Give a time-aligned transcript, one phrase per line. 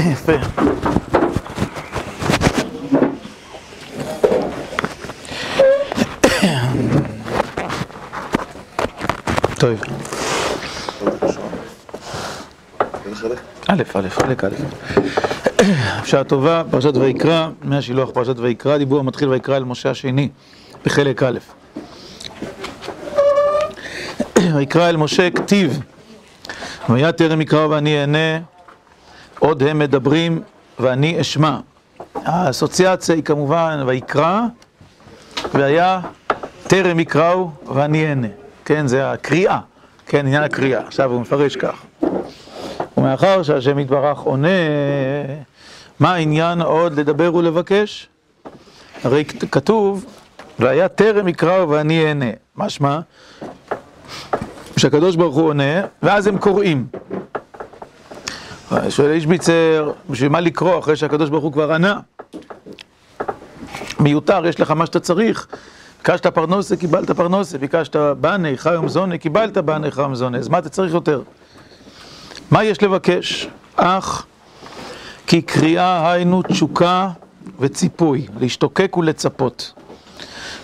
[0.00, 0.32] יפה.
[9.58, 9.80] טוב.
[13.68, 14.48] א', א', חלק א'.
[16.02, 20.28] בשעה טובה, פרשת ויקרא, מהשילוח פרשת ויקרא, דיבור המתחיל ויקרא אל משה השני,
[20.84, 21.38] בחלק א'.
[24.54, 25.80] ויקרא אל משה כתיב,
[26.88, 28.38] והיה טרם יקרא ואני אענה,
[29.40, 30.42] עוד הם מדברים
[30.78, 31.58] ואני אשמע.
[32.14, 34.40] האסוציאציה היא כמובן ויקרא,
[35.54, 36.00] והיה
[36.66, 38.28] טרם יקראו ואני אענה.
[38.64, 39.58] כן, זה הקריאה,
[40.06, 40.80] כן, עניין הקריאה.
[40.86, 41.84] עכשיו הוא מפרש כך.
[42.96, 44.48] ומאחר שהשם יתברך עונה,
[46.00, 48.08] מה העניין עוד לדבר ולבקש?
[49.04, 50.04] הרי כתוב,
[50.58, 52.30] והיה טרם יקראו ואני אענה.
[52.56, 53.00] משמע?
[54.76, 56.86] שהקדוש ברוך הוא עונה, ואז הם קוראים.
[58.88, 62.00] שואל איש ביצר, בשביל מה לקרוא אחרי שהקדוש ברוך הוא כבר ענה?
[64.00, 65.46] מיותר, יש לך מה שאתה צריך.
[65.98, 70.68] ביקשת פרנוסה, קיבלת פרנוסה, ביקשת בנה, חיום זונה, קיבלת בנה, חיום זונה, אז מה אתה
[70.68, 71.22] צריך יותר?
[72.50, 73.48] מה יש לבקש?
[73.76, 74.26] אך
[75.26, 77.08] כי קריאה היינו תשוקה
[77.60, 79.72] וציפוי, להשתוקק ולצפות.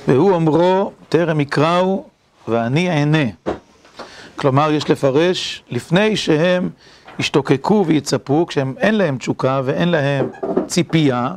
[0.09, 2.05] והוא אומרו, טרם יקראו
[2.49, 3.25] ואני אענה.
[4.37, 6.69] כלומר, יש לפרש, לפני שהם
[7.19, 10.28] ישתוקקו ויצפו, כשהם אין להם תשוקה ואין להם
[10.67, 11.34] ציפייה,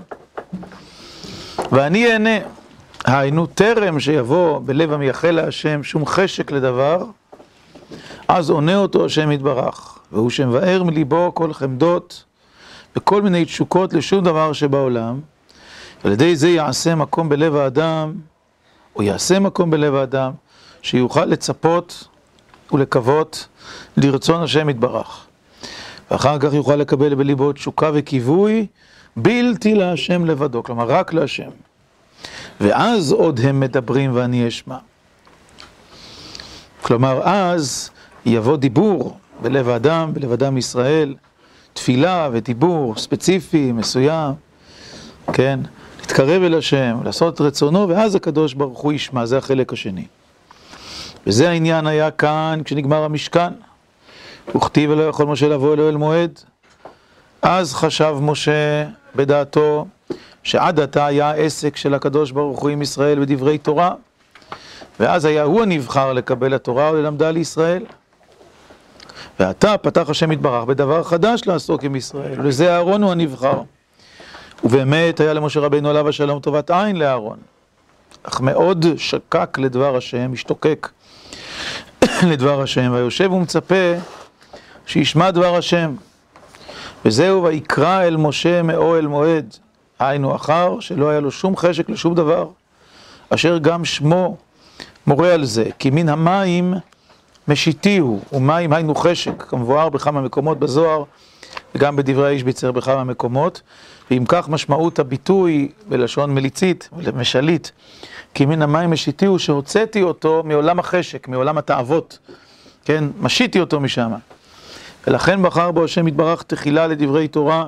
[1.72, 2.40] ואני אענה.
[3.06, 7.06] היינו, טרם שיבוא בלב המייחל להשם שום חשק לדבר,
[8.28, 12.24] אז עונה אותו השם יתברך, והוא שמבאר מליבו כל חמדות
[12.96, 15.20] וכל מיני תשוקות לשום דבר שבעולם,
[16.04, 18.14] ועל ידי זה יעשה מקום בלב האדם,
[18.96, 20.32] או יעשה מקום בלב האדם,
[20.82, 22.08] שיוכל לצפות
[22.72, 23.48] ולקוות
[23.98, 25.29] לרצון השם יתברך.
[26.12, 28.66] ואחר כך יוכל לקבל בליבו תשוקה וכיווי
[29.16, 31.50] בלתי להשם לבדו, כלומר רק להשם.
[32.62, 34.78] ואז עוד הם מדברים ואני אשמע.
[36.82, 37.90] כלומר, אז
[38.26, 41.16] יבוא דיבור בלב האדם, בלב אדם ישראל,
[41.74, 44.34] תפילה ודיבור ספציפי, מסוים,
[45.34, 45.60] כן?
[46.00, 50.06] להתקרב אל השם, לעשות רצונו, ואז הקדוש ברוך הוא ישמע, זה החלק השני.
[51.28, 53.54] וזה העניין היה כאן כשנגמר המשכן.
[54.56, 56.40] וכתיב ולא יכול משה לבוא אלוהל מועד.
[57.42, 59.86] אז חשב משה בדעתו
[60.44, 63.94] שעד עתה היה העסק של הקדוש ברוך הוא עם ישראל בדברי תורה,
[65.00, 67.86] ואז היה הוא הנבחר לקבל התורה וללמדה לישראל.
[69.40, 73.62] ועתה פתח השם יתברך בדבר חדש לעסוק עם ישראל, ולזה אהרון הוא הנבחר.
[74.64, 77.38] ובאמת היה למשה רבינו עליו השלום טובת עין לאהרון.
[78.24, 80.90] אך מאוד שקק לדבר השם, השתוקק
[82.32, 83.94] לדבר השם, והיושב ומצפה
[84.90, 85.96] שישמע דבר השם.
[87.06, 89.56] וזהו ויקרא אל משה מאוהל מועד.
[90.00, 92.48] היינו אחר, שלא היה לו שום חשק לשום דבר,
[93.30, 94.38] אשר גם שמו
[95.08, 96.74] מורה על זה, כי מן המים
[97.48, 101.04] משיתיהו, ומים היינו חשק, כמבואר בכמה מקומות בזוהר,
[101.76, 103.62] וגם בדברי האיש ביצר בכמה מקומות,
[104.12, 107.72] ואם כך משמעות הביטוי בלשון מליצית, משלית,
[108.34, 112.20] כי מן המים משיתיהו, שהוצאתי אותו מעולם החשק, מעולם התאוות,
[112.86, 114.12] כן, משיתי אותו משם.
[115.10, 117.68] ולכן בחר בו השם יתברך תחילה לדברי תורה,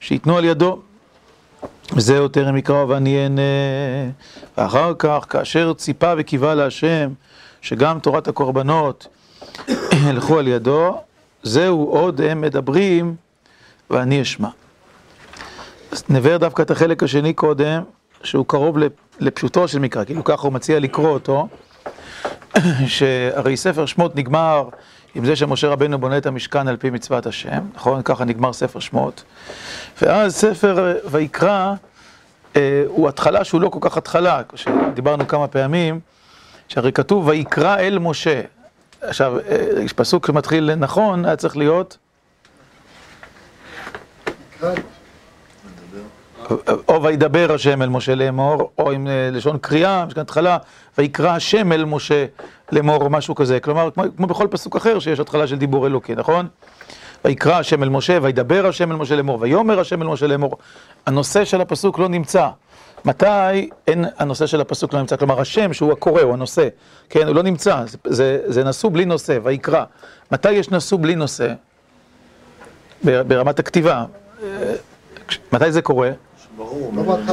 [0.00, 0.78] שייתנו על ידו.
[1.92, 3.42] וזהו טרם יקרא ואני אענה.
[4.58, 7.12] ואחר כך, כאשר ציפה וקיווה להשם,
[7.60, 9.06] שגם תורת הקורבנות
[10.08, 11.00] ילכו על ידו,
[11.42, 13.16] זהו עוד הם מדברים
[13.90, 14.48] ואני אשמע.
[15.92, 17.82] אז נבהר דווקא את החלק השני קודם,
[18.22, 18.76] שהוא קרוב
[19.20, 21.48] לפשוטו של מקרא, כאילו ככה הוא מציע לקרוא אותו,
[22.86, 24.68] שהרי ספר שמות נגמר
[25.14, 28.02] עם זה שמשה רבנו בונה את המשכן על פי מצוות השם, נכון?
[28.02, 29.24] ככה נגמר ספר שמות.
[30.02, 31.74] ואז ספר ויקרא
[32.56, 36.00] אה, הוא התחלה שהוא לא כל כך התחלה, שדיברנו כמה פעמים,
[36.68, 38.40] שהרי כתוב ויקרא אל משה.
[39.00, 41.96] עכשיו, אה, פסוק שמתחיל נכון, היה צריך להיות...
[46.88, 50.58] או וידבר השם אל משה לאמור, או עם אה, לשון קריאה, משכן התחלה,
[50.98, 52.26] ויקרא השם אל משה
[52.72, 53.60] לאמור, או משהו כזה.
[53.60, 56.48] כלומר, כמו בכל פסוק אחר שיש התחלה של דיבור אלוקי, נכון?
[57.24, 60.58] ויקרא השם אל משה, וידבר השם אל משה לאמור, ויאמר השם אל משה לאמור.
[61.06, 62.48] הנושא של הפסוק לא נמצא.
[63.04, 65.16] מתי אין הנושא של הפסוק לא נמצא?
[65.16, 66.68] כלומר, השם שהוא הקורא, הוא הנושא,
[67.10, 69.84] כן, הוא לא נמצא, זה, זה, זה נשוא בלי נושא, ויקרא.
[70.32, 71.52] מתי יש נשוא בלי נושא?
[73.04, 74.04] ברמת הכתיבה.
[75.52, 76.10] מתי זה קורה?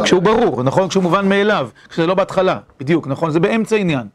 [0.03, 0.89] כשהוא ברור, נכון?
[0.89, 3.31] כשהוא מובן מאליו, כשזה לא בהתחלה, בדיוק, נכון?
[3.31, 4.07] זה באמצע עניין.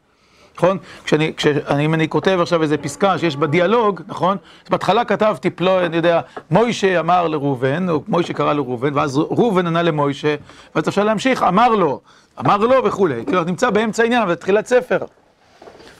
[0.57, 0.77] נכון?
[1.03, 4.37] כשאני, כשאני, אם אני כותב עכשיו איזה פסקה שיש בה דיאלוג, נכון?
[4.65, 6.21] אז בהתחלה כתבתי פלו, אני יודע,
[6.51, 10.35] מוישה אמר לראובן, או מוישה קרא לראובן, ואז ראובן ענה למוישה,
[10.75, 12.01] ואז אפשר להמשיך, אמר לו,
[12.39, 13.25] אמר לו וכולי.
[13.25, 14.97] כאילו, נמצא באמצע העניין, אבל תחילת ספר.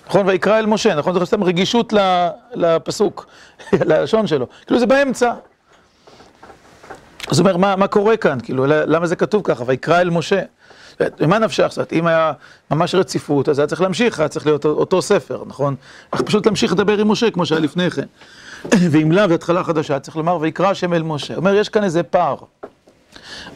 [0.07, 0.27] נכון?
[0.27, 1.19] ויקרא אל משה, נכון?
[1.19, 1.93] זה סתם רגישות
[2.53, 3.25] לפסוק,
[3.85, 4.47] ללשון שלו.
[4.65, 5.33] כאילו זה באמצע.
[7.27, 8.37] אז הוא אומר, מה, מה קורה כאן?
[8.43, 9.63] כאילו, למה זה כתוב ככה?
[9.67, 10.41] ויקרא אל משה.
[11.19, 11.67] ומה נפשך?
[11.69, 12.31] זאת אומרת, אם היה
[12.71, 15.75] ממש רציפות, אז היה צריך להמשיך, היה צריך להיות אותו ספר, נכון?
[16.11, 18.05] אך פשוט להמשיך לדבר עם משה, כמו שהיה לפני כן.
[18.91, 21.35] ואם לאו, התחלה חדשה, צריך לומר, ויקרא השם אל משה.
[21.35, 22.35] אומר, יש כאן איזה פער.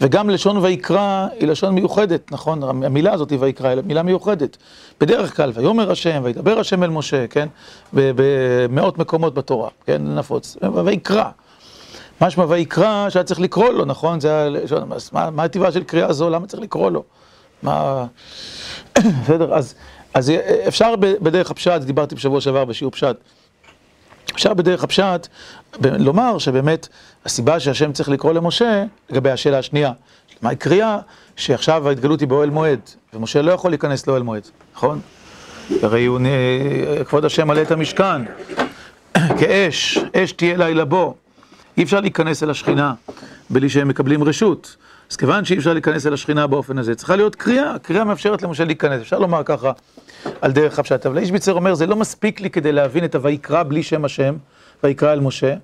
[0.02, 2.64] וגם לשון ויקרא היא לשון מיוחדת, נכון?
[2.64, 4.58] המילה הזאת היא ויקרא, היא מילה מיוחדת.
[5.00, 7.48] בדרך כלל, ויאמר השם, וידבר השם אל משה, כן?
[7.94, 10.02] במאות מקומות בתורה, כן?
[10.06, 10.58] נפוץ.
[10.86, 11.30] ויקרא.
[12.22, 14.20] משמע ויקרא שהיה צריך לקרוא לו, נכון?
[14.20, 14.50] זה היה...
[15.12, 16.30] מה, מה הטבעה של קריאה זו?
[16.30, 17.04] למה צריך לקרוא לו?
[17.64, 18.06] מה...
[19.24, 19.54] בסדר?
[19.54, 19.76] אז,
[20.14, 20.32] אז
[20.68, 23.16] אפשר בדרך הפשט, דיברתי בשבוע שעבר בשיעור פשט.
[24.34, 25.28] אפשר בדרך הפשט
[25.84, 26.88] לומר שבאמת
[27.26, 29.92] הסיבה שהשם צריך לקרוא למשה, לגבי השאלה השנייה,
[30.42, 31.00] מהי קריאה?
[31.36, 32.80] שעכשיו ההתגלות היא באוהל מועד,
[33.14, 35.00] ומשה לא יכול להיכנס לאוהל מועד, נכון?
[35.82, 36.20] הרי הוא,
[37.06, 38.22] כבוד השם מלא את המשכן,
[39.40, 41.16] כאש, אש תהיה לילה בו.
[41.78, 42.94] אי אפשר להיכנס אל השכינה
[43.50, 44.76] בלי שהם מקבלים רשות.
[45.12, 48.66] אז כיוון שאי אפשר להיכנס אל השכינה באופן הזה, צריכה להיות קריאה, קריאה מאפשרת למשה
[48.66, 49.02] להיכנס.
[49.02, 49.72] אפשר לומר ככה
[50.42, 53.64] על דרך הפשט, אבל איש ביצר אומר, זה לא מספיק לי כדי להבין את הויקרא
[53.64, 54.36] בלי שם השם,
[54.84, 55.56] ויקרא אל משה.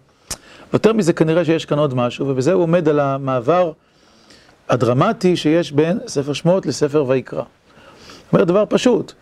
[0.74, 3.72] יותר מזה כנראה שיש כאן עוד משהו, ובזה הוא עומד על המעבר
[4.70, 7.44] הדרמטי שיש בין ספר שמות לספר ויקרא.
[8.34, 9.14] אומר דבר פשוט,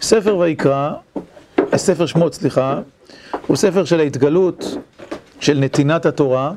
[0.00, 0.90] ספר ויקרא,
[1.76, 2.80] ספר שמות, סליחה,
[3.46, 4.64] הוא ספר של ההתגלות
[5.40, 6.52] של נתינת התורה,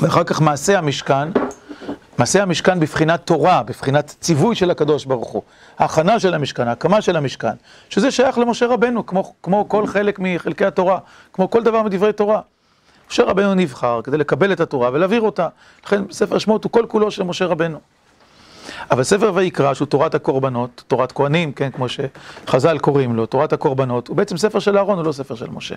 [0.00, 1.28] ואחר כך מעשה המשכן,
[2.18, 5.42] מעשה המשכן בבחינת תורה, בבחינת ציווי של הקדוש ברוך הוא.
[5.78, 7.54] ההכנה של המשכן, ההקמה של המשכן,
[7.88, 10.98] שזה שייך למשה רבנו, כמו, כמו כל חלק מחלקי התורה,
[11.32, 12.40] כמו כל דבר מדברי תורה.
[13.10, 15.48] משה רבנו נבחר כדי לקבל את התורה ולהעביר אותה.
[15.86, 17.78] לכן ספר שמות הוא כל כולו של משה רבנו.
[18.90, 24.08] אבל ספר ויקרא, שהוא תורת הקורבנות, תורת כהנים, כן, כמו שחז"ל קוראים לו, תורת הקורבנות,
[24.08, 25.74] הוא בעצם ספר של אהרון, הוא לא ספר של משה.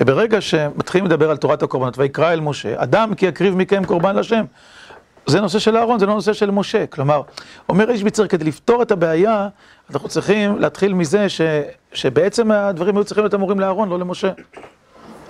[0.00, 4.44] וברגע שמתחילים לדבר על תורת הקורבנות, ויקרא אל משה, אדם כי יקריב מכם קורבן לשם.
[5.26, 6.86] זה נושא של אהרון, זה לא נושא של משה.
[6.86, 7.22] כלומר,
[7.68, 9.48] אומר איש ביצר, כדי לפתור את הבעיה,
[9.90, 11.40] אנחנו צריכים להתחיל מזה ש,
[11.92, 14.30] שבעצם הדברים היו צריכים להיות אמורים לאהרון, לא למשה.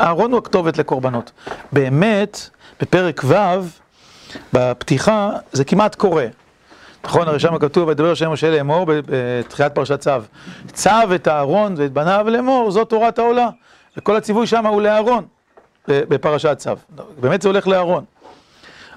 [0.00, 1.32] אהרון הוא הכתובת לקורבנות.
[1.72, 2.50] באמת,
[2.80, 3.34] בפרק ו',
[4.52, 6.26] בפתיחה, זה כמעט קורה.
[7.04, 10.10] נכון, הרי שם כתוב, וידבר השם משה לאמור בתחילת פרשת צו.
[10.72, 13.48] צו את אהרון ואת בניו לאמור, זאת תורת העולה.
[13.96, 15.26] וכל הציווי שם הוא לאהרון,
[15.88, 16.70] בפרשת צו.
[17.20, 18.04] באמת זה הולך לאהרון.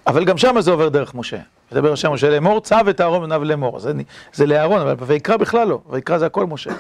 [0.08, 1.38] אבל גם שם זה עובר דרך משה.
[1.72, 3.80] מדבר השם משה לאמור, צו את אהרון ובניו לאמור.
[3.80, 3.94] זה,
[4.34, 6.72] זה לאהרון, אבל ויקרא בכלל לא, ויקרא זה הכל משה.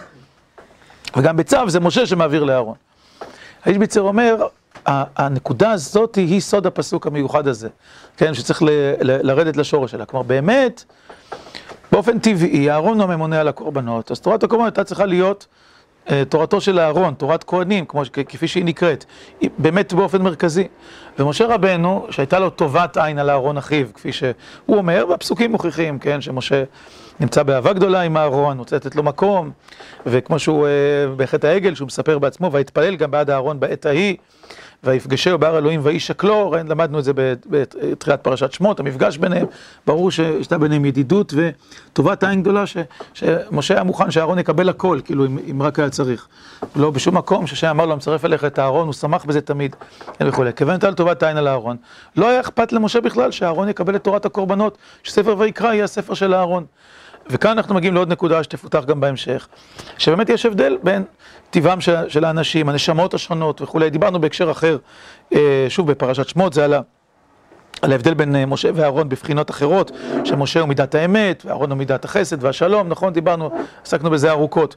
[1.18, 2.76] וגם בצו זה משה שמעביר לאהרון.
[3.66, 4.48] האיש ביצר אומר,
[4.86, 7.70] הנקודה הזאת היא סוד הפסוק המיוחד הזה,
[8.18, 8.70] כן, שצריך ל,
[9.02, 10.06] ל, לרדת לשורש שלה.
[10.06, 10.84] כלומר, באמת,
[11.92, 15.48] באופן טבעי, אהרון הוא הממונה על הקורבנות, אז תורת הקורבנות הייתה צריכה להיות
[16.30, 17.86] תורתו של אהרון, תורת כהנים,
[18.28, 19.06] כפי שהיא נקראת,
[19.40, 20.68] היא באמת באופן מרכזי.
[21.20, 24.34] ומשה רבנו, שהייתה לו טובת עין על אהרון אחיו, כפי שהוא
[24.70, 26.64] אומר, והפסוקים מוכיחים, כן, שמשה
[27.20, 29.52] נמצא באהבה גדולה עם אהרון, רוצה לתת לו מקום,
[30.06, 30.72] וכמו שהוא, אה,
[31.18, 34.16] בחטא העגל, שהוא מספר בעצמו, והתפלל גם בעד אהרון בעת ההיא.
[34.84, 37.12] ויפגשהו בהר אלוהים ואיש שקלו, למדנו את זה
[37.50, 39.46] בתחילת פרשת שמות, המפגש ביניהם,
[39.88, 42.78] ברור שהייתה ביניהם ידידות וטובת עין גדולה, ש,
[43.14, 46.28] שמשה היה מוכן שאהרון יקבל הכל, כאילו, אם, אם רק היה צריך.
[46.76, 49.76] לא בשום מקום ששם אמר לו, מצרף אליך את אהרון, הוא שמח בזה תמיד,
[50.22, 50.54] וכולי.
[50.54, 51.78] כיוון הייתה לטובת עין על אהרון.
[52.16, 56.34] לא היה אכפת למשה בכלל שאהרון יקבל את תורת הקורבנות, שספר ויקרא יהיה הספר של
[56.34, 56.66] אהרון.
[57.30, 59.48] וכאן אנחנו מגיעים לעוד נקודה שתפותח גם בהמשך,
[59.98, 61.04] שבאמת יש הבדל בין
[61.50, 63.90] טבעם של, של האנשים, הנשמות השונות וכולי.
[63.90, 64.78] דיברנו בהקשר אחר,
[65.34, 66.74] אה, שוב בפרשת שמות, זה על,
[67.82, 69.92] על ההבדל בין אה, משה ואהרון בבחינות אחרות,
[70.24, 73.14] שמשה הוא מידת האמת, ואהרון הוא מידת החסד והשלום, נכון?
[73.14, 73.50] דיברנו,
[73.84, 74.76] עסקנו בזה ארוכות.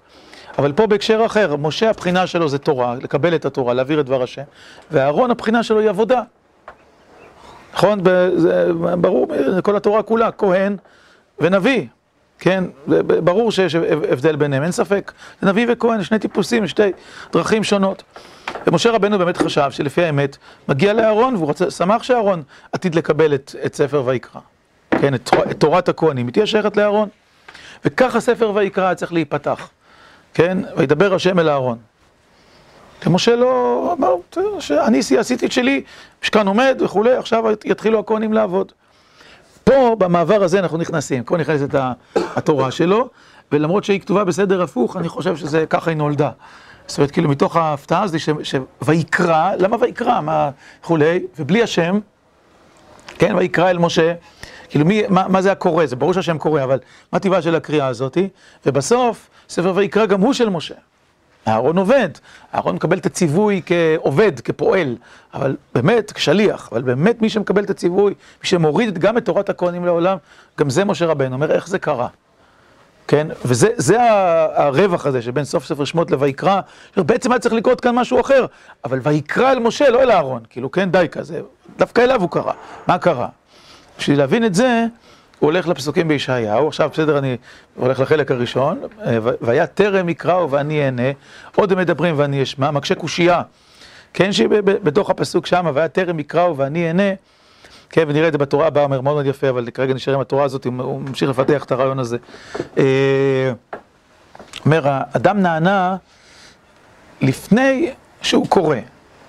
[0.58, 4.22] אבל פה בהקשר אחר, משה הבחינה שלו זה תורה, לקבל את התורה, להעביר את דבר
[4.22, 4.42] השם,
[4.90, 6.22] ואהרון הבחינה שלו היא עבודה.
[7.74, 8.00] נכון?
[8.36, 8.68] זה
[9.00, 9.26] ברור,
[9.62, 10.76] כל התורה כולה, כהן
[11.38, 11.86] ונביא.
[12.38, 12.64] כן,
[13.24, 13.74] ברור שיש
[14.10, 15.12] הבדל ביניהם, אין ספק.
[15.40, 16.92] זה נביא וכהן, שני טיפוסים, שתי
[17.32, 18.02] דרכים שונות.
[18.66, 20.36] ומשה רבנו באמת חשב שלפי האמת,
[20.68, 24.40] מגיע לאהרון, והוא רוצה, שמח שאהרון עתיד לקבל את, את ספר ויקרא.
[24.90, 27.08] כן, את, את תורת הכהנים, היא תהיה שייכת לאהרון.
[27.84, 29.68] וככה ספר ויקרא צריך להיפתח.
[30.34, 31.78] כן, וידבר השם אל אהרון.
[33.06, 34.14] ומשה לא אמר,
[34.70, 35.82] אני עשיתי את שלי,
[36.22, 38.72] משכן עומד וכולי, עכשיו יתחילו הכהנים לעבוד.
[39.70, 41.24] פה, במעבר הזה, אנחנו נכנסים.
[41.24, 41.68] פה נכנסת
[42.16, 43.08] התורה שלו,
[43.52, 46.30] ולמרות שהיא כתובה בסדר הפוך, אני חושב שזה ככה היא נולדה.
[46.86, 50.50] זאת אומרת, כאילו, מתוך ההפתעה הזו, שויקרא, למה ויקרא, מה
[50.82, 51.98] וכולי, ובלי השם,
[53.18, 54.14] כן, ויקרא אל משה,
[54.68, 55.86] כאילו, מי, מה, מה זה הקורא?
[55.86, 56.78] זה ברור שהשם קורא, אבל
[57.12, 58.28] מה טבעה של הקריאה הזאתי?
[58.66, 60.74] ובסוף, ספר ויקרא גם הוא של משה.
[61.48, 62.08] אהרון עובד,
[62.54, 64.96] אהרון מקבל את הציווי כעובד, כפועל,
[65.34, 69.84] אבל באמת, כשליח, אבל באמת מי שמקבל את הציווי, מי שמוריד גם את תורת הכהנים
[69.84, 70.16] לעולם,
[70.58, 72.08] גם זה משה רבנו, אומר איך זה קרה.
[73.08, 73.96] כן, וזה
[74.54, 76.60] הרווח הזה שבין סוף ספר שמות לויקרא,
[76.96, 78.46] בעצם היה צריך לקרות כאן משהו אחר,
[78.84, 81.40] אבל ויקרא אל משה, לא אל אהרון, כאילו כן די כזה,
[81.78, 82.52] דווקא אליו הוא קרא,
[82.86, 83.28] מה קרה?
[83.98, 84.86] בשביל להבין את זה,
[85.38, 87.36] הוא הולך לפסוקים בישעיהו, עכשיו בסדר, אני
[87.76, 88.80] הולך לחלק הראשון,
[89.40, 91.10] והיה טרם יקראו ואני אענה,
[91.56, 93.42] עוד הם מדברים ואני אשמע, מקשה קושייה,
[94.14, 97.12] כן, שבתוך הפסוק שם, והיה טרם יקראו ואני אענה,
[97.90, 100.44] כן, ונראה את זה בתורה הבאה, אומר מאוד מאוד יפה, אבל כרגע נשאר עם התורה
[100.44, 102.16] הזאת, הוא ממשיך לפתח את הרעיון הזה.
[104.64, 105.96] אומר, האדם נענה
[107.20, 107.90] לפני
[108.22, 108.76] שהוא קורא,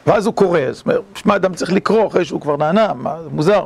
[0.07, 3.65] ואז הוא קורא, זאת אומרת, שמע, אדם צריך לקרוא אחרי שהוא כבר נענה, מה, מוזר.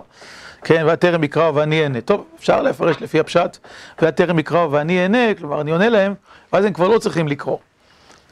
[0.63, 2.01] כן, והטרם יקראו ואני אענה.
[2.01, 3.58] טוב, אפשר לפרש לפי הפשט,
[4.01, 6.13] והטרם יקראו ואני אענה, כלומר, אני עונה להם,
[6.53, 7.58] ואז הם כבר לא צריכים לקרוא.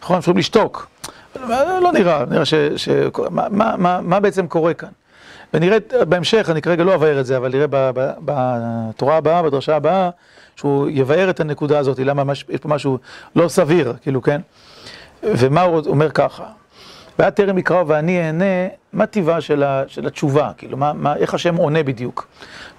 [0.01, 0.87] נכון, הם יכולים לשתוק.
[1.49, 2.53] לא נראה, נראה ש...
[2.75, 2.89] ש...
[3.29, 4.89] מה, מה, מה, מה בעצם קורה כאן?
[5.53, 5.77] ונראה
[6.09, 7.65] בהמשך, אני כרגע לא אבאר את זה, אבל נראה
[8.25, 10.09] בתורה הבאה, בדרשה הבאה,
[10.55, 12.97] שהוא יבאר את הנקודה הזאת, למה יש פה משהו
[13.35, 14.41] לא סביר, כאילו, כן?
[15.23, 16.43] ומה הוא אומר ככה?
[17.19, 21.55] והיה טרם יקראו ואני אענה, מה טיבה של, של התשובה, כאילו, מה, מה, איך השם
[21.55, 22.27] עונה בדיוק.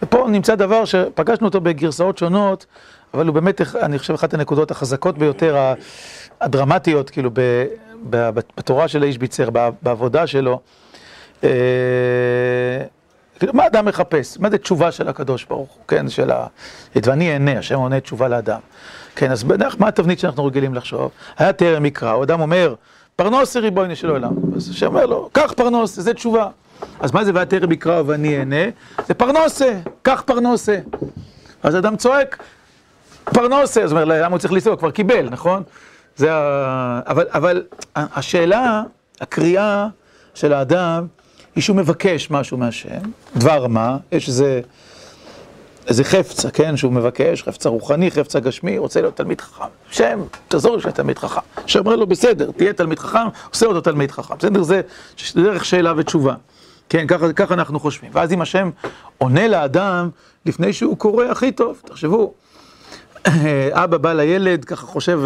[0.03, 2.67] ופה נמצא דבר שפגשנו אותו בגרסאות שונות,
[3.15, 5.73] אבל הוא באמת, אני חושב, אחת הנקודות החזקות ביותר,
[6.41, 7.41] הדרמטיות, כאילו, ב,
[8.11, 9.49] ב, בתורה של האיש ביצר,
[9.83, 10.61] בעבודה שלו.
[11.45, 11.51] אה,
[13.39, 14.39] כאילו, מה אדם מחפש?
[14.39, 16.09] מה זה תשובה של הקדוש ברוך הוא, כן?
[16.09, 16.47] של ה...
[16.97, 18.61] ואני אענה, השם עונה תשובה לאדם.
[19.17, 21.11] כן, אז בדרך, מה התבנית שאנחנו רגילים לחשוב?
[21.39, 22.75] היה טרם מקרא, או אדם אומר,
[23.21, 24.33] פרנוס ריבונו של עולם.
[24.57, 26.49] אז השם אומר לו, קח פרנוס, זה תשובה.
[27.01, 28.65] אז מה זה והטרם יקרא ואני אענה?
[29.09, 30.79] זה פרנוסה, קח פרנוסה.
[31.63, 32.43] אז אדם צועק,
[33.25, 34.77] פרנוסה, זאת אומרת, למה הוא צריך לנסוע?
[34.77, 35.63] כבר קיבל, נכון?
[36.17, 37.01] זה ה...
[37.07, 37.63] אבל, אבל
[37.97, 38.83] השאלה,
[39.21, 39.87] הקריאה
[40.35, 41.07] של האדם,
[41.57, 43.01] היא שהוא מבקש משהו מהשם,
[43.37, 44.61] דבר מה, יש איזה...
[45.87, 49.65] איזה חפצה, כן, שהוא מבקש, חפצה רוחני, חפצה גשמי, רוצה להיות תלמיד חכם.
[49.91, 51.41] שם, תעזור לי שאתה תלמיד חכם.
[51.67, 54.35] שאומר לו, בסדר, תהיה תלמיד חכם, עושה אותו תלמיד חכם.
[54.39, 54.81] בסדר, זה
[55.35, 56.35] דרך שאלה ותשובה.
[56.89, 58.11] כן, ככה, ככה אנחנו חושבים.
[58.15, 58.71] ואז אם השם
[59.19, 60.11] עונה לאדם
[60.47, 62.35] לפני שהוא קורא הכי טוב, תחשבו,
[63.73, 65.21] אבא בא לילד, ככה חושב,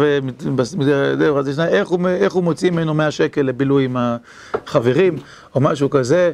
[1.67, 5.17] איך הוא, איך הוא מוציא ממנו 100 שקל לבילוי עם החברים,
[5.55, 6.31] או משהו כזה,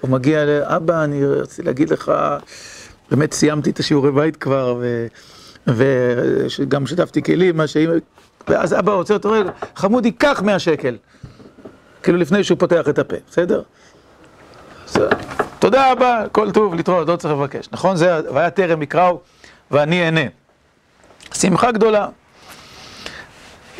[0.00, 2.12] הוא מגיע לאבא, אני רציתי להגיד לך...
[3.10, 4.82] באמת סיימתי את השיעורי בית כבר,
[5.66, 7.90] וגם שיתפתי כלים, מה שאם...
[8.48, 10.96] ואז אבא רוצה אותו רגע, חמודי, קח 100 שקל.
[12.02, 13.62] כאילו לפני שהוא פותח את הפה, בסדר?
[15.58, 17.96] תודה רבה, כל טוב, להתראות, לא צריך לבקש, נכון?
[17.96, 19.20] זה, והיה טרם יקראו
[19.70, 20.20] ואני אענה.
[21.34, 22.08] שמחה גדולה.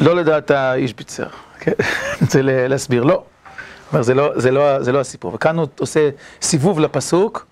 [0.00, 1.26] לא לדעת האיש ביצר,
[1.60, 1.72] כן?
[2.22, 3.24] רוצה להסביר, לא.
[4.00, 5.34] זה לא, זה, לא, זה לא הסיפור.
[5.34, 6.10] וכאן הוא עושה
[6.42, 7.46] סיבוב לפסוק.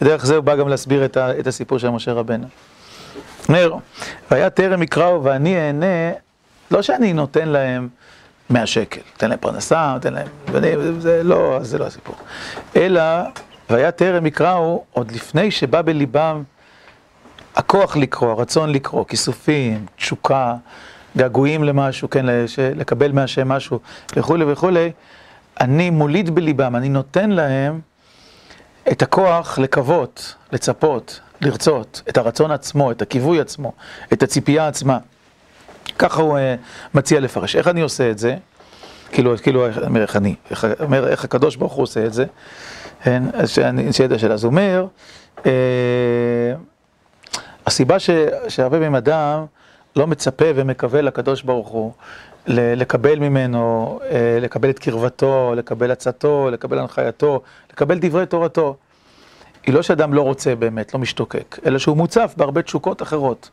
[0.00, 2.46] ודרך זה הוא בא גם להסביר את, ה, את הסיפור של משה רבנו.
[3.48, 3.74] אומר,
[4.30, 6.12] והיה טרם יקראו ואני אענה,
[6.70, 7.88] לא שאני נותן להם
[8.50, 10.68] 100 שקל, נותן להם פרנסה, נותן להם, ואני,
[10.98, 12.16] זה לא, זה לא הסיפור.
[12.76, 13.02] אלא,
[13.70, 16.42] והיה טרם יקראו, עוד לפני שבא בליבם
[17.56, 20.54] הכוח לקרוא, הרצון לקרוא, כיסופים, תשוקה,
[21.16, 22.26] געגועים למשהו, כן,
[22.76, 23.78] לקבל מהשם משהו
[24.16, 24.92] וכולי וכולי,
[25.60, 27.80] אני מוליד בליבם, אני נותן להם
[28.90, 33.72] את הכוח לקוות, לצפות, לרצות, את הרצון עצמו, את הכיווי עצמו,
[34.12, 34.98] את הציפייה עצמה.
[35.98, 37.56] ככה הוא uh, מציע לפרש.
[37.56, 38.36] איך אני עושה את זה?
[39.12, 42.24] כאילו, כאילו, אומר, איך אני, איך, אומר, איך הקדוש ברוך הוא עושה את זה?
[43.02, 44.34] כן, אז שאני, שאלה השאלה.
[44.34, 44.86] אז הוא אומר,
[45.38, 45.42] uh,
[47.66, 48.10] הסיבה ש,
[48.48, 49.44] שהרבה פעמים אדם
[49.96, 51.92] לא מצפה ומקווה לקדוש ברוך הוא,
[52.46, 58.76] לקבל ממנו, אה, לקבל את קרבתו, לקבל עצתו, לקבל הנחייתו, לקבל דברי תורתו.
[59.66, 63.50] היא לא שאדם לא רוצה באמת, לא משתוקק, אלא שהוא מוצף בהרבה תשוקות אחרות.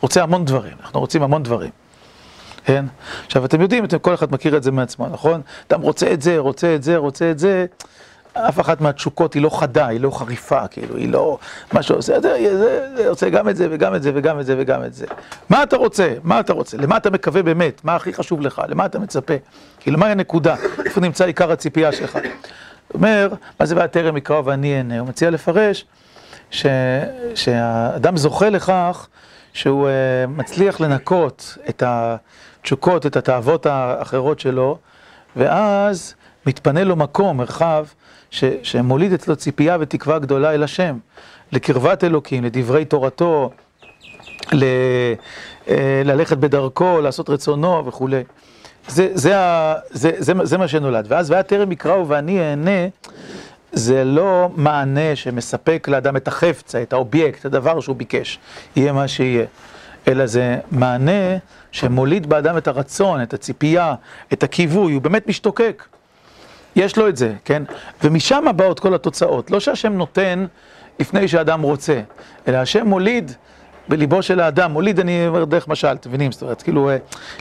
[0.00, 1.70] רוצה המון דברים, אנחנו רוצים המון דברים.
[2.64, 2.84] כן?
[3.26, 5.40] עכשיו, אתם יודעים, אתם, כל אחד מכיר את זה מעצמו, נכון?
[5.68, 7.66] אדם רוצה את זה, רוצה את זה, רוצה את זה.
[8.34, 11.38] אף אחת מהתשוקות היא לא חדה, היא לא חריפה, כאילו, היא לא...
[11.72, 14.54] מה שעושה, זה, זה, זה רוצה גם את זה וגם את זה וגם את זה
[14.58, 15.06] וגם את זה.
[15.48, 16.14] מה אתה רוצה?
[16.22, 16.76] מה אתה רוצה?
[16.76, 17.84] למה אתה מקווה באמת?
[17.84, 18.62] מה הכי חשוב לך?
[18.68, 19.34] למה אתה מצפה?
[19.80, 20.54] כאילו, מהי הנקודה?
[20.84, 22.18] איפה נמצא עיקר הציפייה שלך?
[22.94, 23.28] אומר,
[23.60, 24.98] מה זה והטרם יקרא ואני אענה?
[24.98, 25.84] הוא מציע לפרש
[26.50, 26.66] ש...
[27.34, 29.08] שהאדם זוכה לכך
[29.52, 29.88] שהוא
[30.28, 34.78] מצליח לנקות את התשוקות, את התאוות האחרות שלו,
[35.36, 36.14] ואז
[36.46, 37.84] מתפנה לו מקום, מרחב,
[38.62, 40.98] שמוליד אצלו ציפייה ותקווה גדולה אל השם,
[41.52, 43.50] לקרבת אלוקים, לדברי תורתו,
[44.52, 44.64] ל,
[46.04, 48.22] ללכת בדרכו, לעשות רצונו וכולי.
[48.88, 49.34] זה, זה,
[49.90, 51.06] זה, זה, זה מה שנולד.
[51.08, 52.88] ואז, והיה טרם יקראו ואני אהנה,
[53.72, 58.38] זה לא מענה שמספק לאדם את החפצה, את האובייקט, את הדבר שהוא ביקש,
[58.76, 59.44] יהיה מה שיהיה.
[60.08, 61.36] אלא זה מענה
[61.72, 63.94] שמוליד באדם את הרצון, את הציפייה,
[64.32, 65.84] את הכיווי, הוא באמת משתוקק.
[66.76, 67.62] יש לו את זה, כן?
[68.04, 69.50] ומשם באות כל התוצאות.
[69.50, 70.46] לא שהשם נותן
[71.00, 72.00] לפני שאדם רוצה,
[72.48, 73.32] אלא השם מוליד
[73.88, 76.32] בליבו של האדם, מוליד, אני אומר דרך משל, אתם מבינים?
[76.32, 76.90] זאת אומרת, כאילו,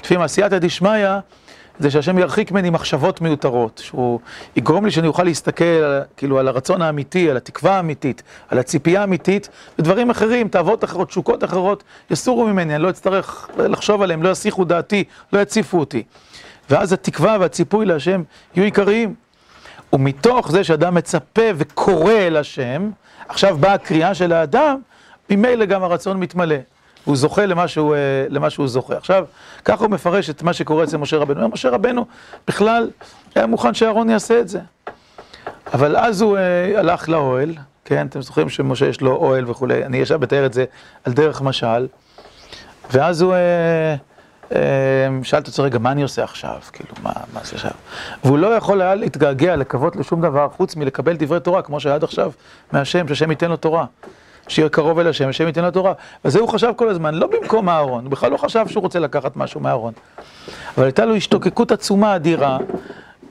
[0.04, 1.08] לפעמים עשייתא דשמיא,
[1.80, 4.20] זה שהשם ירחיק ממני מחשבות מיותרות, שהוא
[4.56, 9.50] יגרום לי שאני אוכל להסתכל, כאילו, על הרצון האמיתי, על התקווה האמיתית, על הציפייה האמיתית,
[9.80, 14.66] ודברים אחרים, תאוות אחרות, תשוקות אחרות, יסורו ממני, אני לא אצטרך לחשוב עליהם, לא יסיחו
[14.66, 16.04] דעתי, לא יציפו אותי.
[16.70, 18.24] ואז התקווה והציפוי להשם
[18.56, 19.16] יהיו עיקריים.
[19.94, 22.90] ומתוך זה שאדם מצפה וקורא אל השם,
[23.28, 24.80] עכשיו באה הקריאה של האדם,
[25.30, 26.56] ממילא גם הרצון מתמלא.
[27.06, 27.96] הוא זוכה למה שהוא,
[28.30, 28.98] למה שהוא זוכה.
[28.98, 29.26] עכשיו,
[29.66, 31.50] ככה הוא מפרש את מה שקורה אצל משה רבנו.
[31.50, 32.06] משה רבנו
[32.48, 32.90] בכלל
[33.36, 34.60] היה מוכן שאהרון יעשה את זה.
[35.74, 37.54] אבל אז הוא אה, הלך לאוהל,
[37.86, 40.66] כן, אתם זוכרים שמשה יש לו אוהל וכולי, אני ישר מתאר את זה
[41.04, 41.88] על דרך משל,
[42.92, 43.34] ואז הוא...
[43.34, 43.96] אה,
[45.24, 46.56] שאלת אותו רגע, מה אני עושה עכשיו?
[46.74, 47.72] כאילו, מה, מה זה עכשיו?
[48.24, 52.04] והוא לא יכול היה להתגעגע, לקוות לשום דבר, חוץ מלקבל דברי תורה, כמו שהיה עד
[52.04, 52.32] עכשיו
[52.72, 53.86] מהשם, שהשם ייתן לו תורה.
[54.48, 55.94] שיהיה קרוב אל השם, השם ייתן לו תורה.
[56.26, 59.36] וזה הוא חשב כל הזמן, לא במקום אהרון, הוא בכלל לא חשב שהוא רוצה לקחת
[59.36, 59.94] משהו מאהרון.
[60.78, 62.58] אבל הייתה לו השתוקקות עצומה אדירה,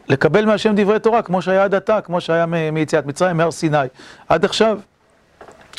[0.09, 3.87] לקבל מהשם דברי תורה, כמו שהיה עד עתה, כמו שהיה מיציאת מצרים, מהר סיני.
[4.29, 4.79] עד עכשיו,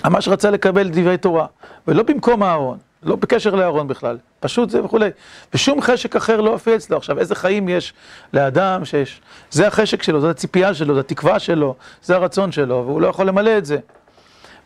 [0.05, 1.45] ממש רצה לקבל דברי תורה,
[1.87, 2.77] ולא במקום אהרון.
[3.03, 5.09] לא בקשר לאהרון בכלל, פשוט זה וכולי.
[5.53, 6.97] ושום חשק אחר לא הופיע אצלו.
[6.97, 7.93] עכשיו, איזה חיים יש
[8.33, 9.21] לאדם שיש...
[9.51, 13.27] זה החשק שלו, זו הציפייה שלו, זו התקווה שלו, זה הרצון שלו, והוא לא יכול
[13.27, 13.77] למלא את זה.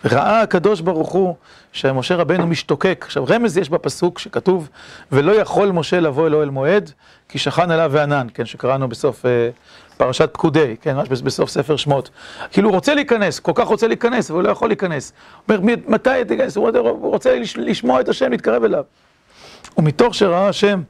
[0.05, 1.35] וראה הקדוש ברוך הוא
[1.71, 3.03] שמשה רבנו משתוקק.
[3.07, 4.69] עכשיו, רמז יש בפסוק שכתוב,
[5.11, 6.91] ולא יכול משה לבוא אל אוהל מועד,
[7.29, 9.49] כי שכן עליו וענן, כן, שקראנו בסוף אה,
[9.97, 12.09] פרשת פקודי, כן, ממש בסוף ספר שמות.
[12.51, 15.13] כאילו הוא רוצה להיכנס, כל כך רוצה להיכנס, אבל הוא לא יכול להיכנס.
[15.47, 16.55] הוא אומר, מתי תיכנס?
[16.57, 18.83] הוא רוצה לשמוע את השם, להתקרב אליו.
[19.77, 20.81] ומתוך שראה השם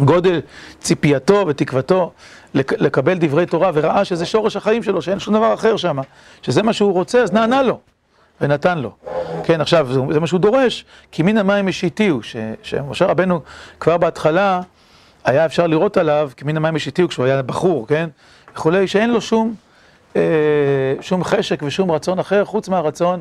[0.00, 0.40] גודל
[0.80, 2.12] ציפייתו ותקוותו
[2.54, 5.98] לקבל דברי תורה, וראה שזה שורש החיים שלו, שאין שום דבר אחר שם,
[6.42, 7.80] שזה מה שהוא רוצה, אז נענה לו,
[8.40, 8.90] ונתן לו.
[9.44, 12.20] כן, עכשיו, זה מה שהוא דורש, כי מן המים משיתיהו,
[12.62, 13.40] שמשה רבנו
[13.80, 14.60] כבר בהתחלה,
[15.24, 18.08] היה אפשר לראות עליו, כי מן המים משיתיהו, כשהוא היה בחור, כן,
[18.54, 19.54] וכולי, שאין לו שום,
[20.16, 20.22] אה,
[21.00, 23.20] שום חשק ושום רצון אחר, חוץ מהרצון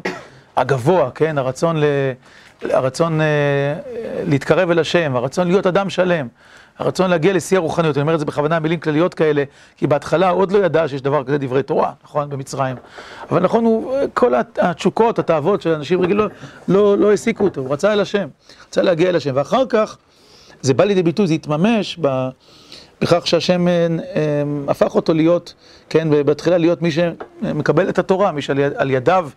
[0.58, 1.84] הגבוה, כן, הרצון, ל,
[2.62, 3.26] הרצון אה,
[4.28, 6.28] להתקרב אל השם, הרצון להיות אדם שלם.
[6.80, 9.44] הרצון להגיע לשיא הרוחניות, אני אומר את זה בכוונה מילים כלליות כאלה,
[9.78, 12.76] כי בהתחלה עוד לא ידע שיש דבר כזה דברי תורה, נכון, במצרים.
[13.32, 16.28] אבל נכון, הוא, כל התשוקות, התאוות של אנשים רגילים לא,
[16.68, 18.28] לא, לא העסיקו אותו, הוא רצה אל השם,
[18.68, 19.98] רצה להגיע אל השם, ואחר כך
[20.62, 22.30] זה בא לידי ביטוי, זה התממש ב...
[23.06, 25.54] בכך שהשם אה, אה, הפך אותו להיות,
[25.90, 29.30] כן, בתחילה להיות מי שמקבל את התורה, מי שעל ידיו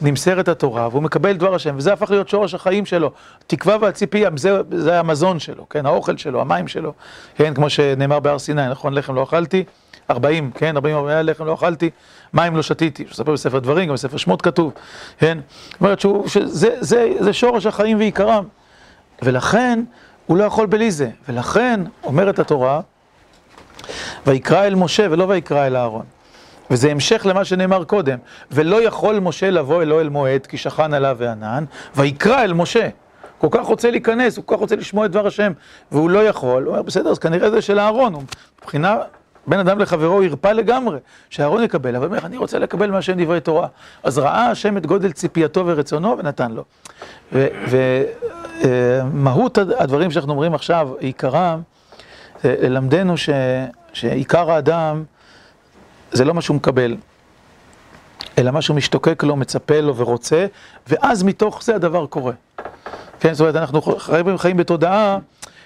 [0.00, 3.10] נמסרת התורה, והוא מקבל דבר השם, וזה הפך להיות שורש החיים שלו,
[3.46, 6.92] תקווה והציפייה, זה, זה המזון שלו, כן, האוכל שלו, המים שלו,
[7.36, 9.64] כן, כמו שנאמר בהר סיני, נכון, לחם לא אכלתי,
[10.10, 11.90] 40, כן, 40 היה לחם לא אכלתי,
[12.34, 14.72] מים לא שתיתי, שספר בספר דברים, גם בספר שמות כתוב,
[15.18, 15.38] כן,
[15.70, 18.44] זאת אומרת שהוא, שזה זה, זה שורש החיים ועיקרם,
[19.22, 19.82] ולכן
[20.26, 22.80] הוא לא יכול בלי זה, ולכן אומרת התורה,
[24.26, 26.04] ויקרא אל משה ולא ויקרא אל אהרון.
[26.70, 28.18] וזה המשך למה שנאמר קודם,
[28.50, 31.64] ולא יכול משה לבוא אל אוהל מועד, כי שכן עליו וענן,
[31.96, 32.88] ויקרא אל משה.
[33.38, 35.52] כל כך רוצה להיכנס, הוא כל כך רוצה לשמוע את דבר השם,
[35.92, 38.22] והוא לא יכול, הוא אומר, בסדר, אז כנראה זה של אהרון, הוא
[38.62, 38.96] מבחינה
[39.46, 40.98] בין אדם לחברו הרפא לגמרי,
[41.30, 43.68] שאהרון יקבל, אבל אומר, אני רוצה לקבל מהשם דברי תורה.
[44.02, 46.64] אז ראה השם את גודל ציפייתו ורצונו ונתן לו.
[48.62, 51.60] ומהות הדברים שאנחנו אומרים עכשיו, עיקרם,
[52.46, 53.14] ללמדנו
[53.92, 55.04] שעיקר האדם
[56.12, 56.96] זה לא מה שהוא מקבל,
[58.38, 60.46] אלא מה שהוא משתוקק לו, מצפה לו ורוצה,
[60.88, 62.32] ואז מתוך זה הדבר קורה.
[63.20, 65.18] כן, זאת אומרת, אנחנו חיים, חיים בתודעה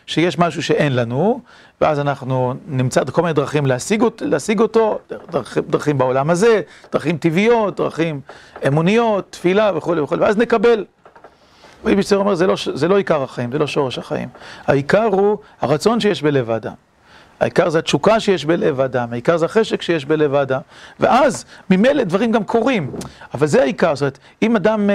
[0.07, 1.41] שיש משהו שאין לנו,
[1.81, 4.99] ואז אנחנו נמצא כל מיני דרכים להשיג, להשיג אותו,
[5.31, 6.61] דרכים, דרכים בעולם הזה,
[6.93, 8.21] דרכים טבעיות, דרכים
[8.67, 10.85] אמוניות, תפילה וכולי וכולי, ואז נקבל.
[11.85, 14.29] ואיבי אומר, זה לא, זה לא עיקר החיים, זה לא שורש החיים.
[14.67, 16.75] העיקר הוא הרצון שיש בלב האדם.
[17.41, 20.61] העיקר זה התשוקה שיש בלב האדם, העיקר זה החשק שיש בלב האדם,
[21.01, 22.91] ואז ממילא דברים גם קורים,
[23.35, 24.91] אבל זה העיקר, זאת אומרת, אם אדם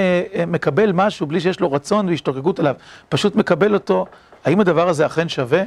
[0.47, 2.75] מקבל משהו בלי שיש לו רצון והשתוקקות עליו,
[3.09, 4.05] פשוט מקבל אותו,
[4.45, 5.63] האם הדבר הזה אכן שווה?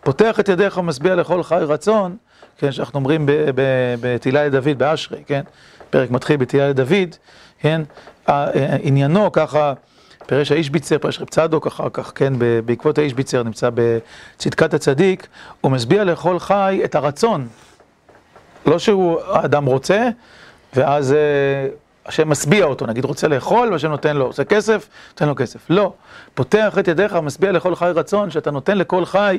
[0.00, 2.16] פותח את ידיך ומשביע לכל חי רצון,
[2.58, 3.26] כן, שאנחנו אומרים
[4.00, 5.42] בתהילה לדוד, באשרי, כן,
[5.90, 7.16] פרק מתחיל בתהילה לדוד,
[7.60, 7.82] כן,
[8.82, 9.72] עניינו ככה,
[10.26, 12.32] פרש האיש ביצר, פרש רב צדוק אחר כך, כן,
[12.64, 15.26] בעקבות האיש ביצר נמצא בצדקת הצדיק,
[15.60, 17.48] הוא משביע לכל חי את הרצון.
[18.66, 20.08] לא שהוא האדם רוצה,
[20.76, 21.14] ואז
[22.06, 25.60] השם משביע אותו, נגיד רוצה לאכול, והשם נותן לו, עושה כסף, נותן לו כסף.
[25.70, 25.92] לא,
[26.34, 29.38] פותח את ידיך ומשביע לכל חי רצון, שאתה נותן לכל חי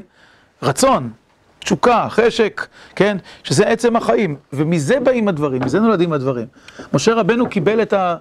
[0.64, 1.10] רצון,
[1.60, 6.48] תשוקה, חשק, כן, שזה עצם החיים, ומזה באים הדברים, מזה נולדים הדברים.
[6.94, 8.16] משה רבנו קיבל את ה...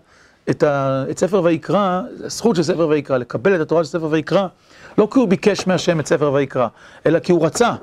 [0.51, 4.47] את, ה, את ספר ויקרא, הזכות של ספר ויקרא, לקבל את התורה של ספר ויקרא,
[4.99, 6.69] לא כי הוא ביקש מהשם את ספר ויקרא,
[7.07, 7.75] אלא כי הוא רצה.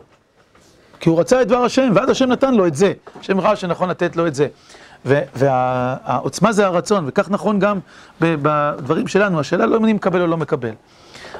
[1.00, 2.94] כי הוא רצה את דבר השם, ואז השם נתן לו את זה.
[3.20, 4.48] השם ראה שנכון לתת לו את זה.
[5.36, 7.80] והעוצמה זה הרצון, וכך נכון גם
[8.22, 9.40] בדברים שלנו.
[9.40, 10.72] השאלה לא אם אני מקבל או לא מקבל.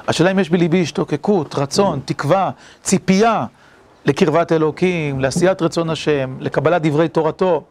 [0.08, 2.52] השאלה אם יש בליבי השתוקקות, רצון, תקווה,
[2.84, 3.46] ציפייה
[4.06, 7.64] לקרבת אלוקים, לעשיית רצון השם, לקבלת דברי תורתו.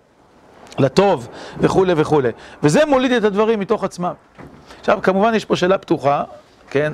[0.78, 2.30] לטוב וכולי וכולי.
[2.62, 4.12] וזה מוליד את הדברים מתוך עצמם.
[4.80, 6.24] עכשיו, כמובן יש פה שאלה פתוחה,
[6.70, 6.92] כן?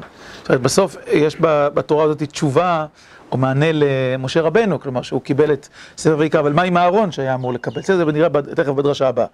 [0.49, 2.87] אומרת, בסוף יש בתורה הזאת תשובה
[3.33, 7.35] או מענה למשה רבנו, כלומר שהוא קיבל את ספר ויקרא, אבל מה עם אהרון שהיה
[7.35, 7.83] אמור לקבל?
[7.83, 9.27] זה נראה תכף בדרשה הבאה.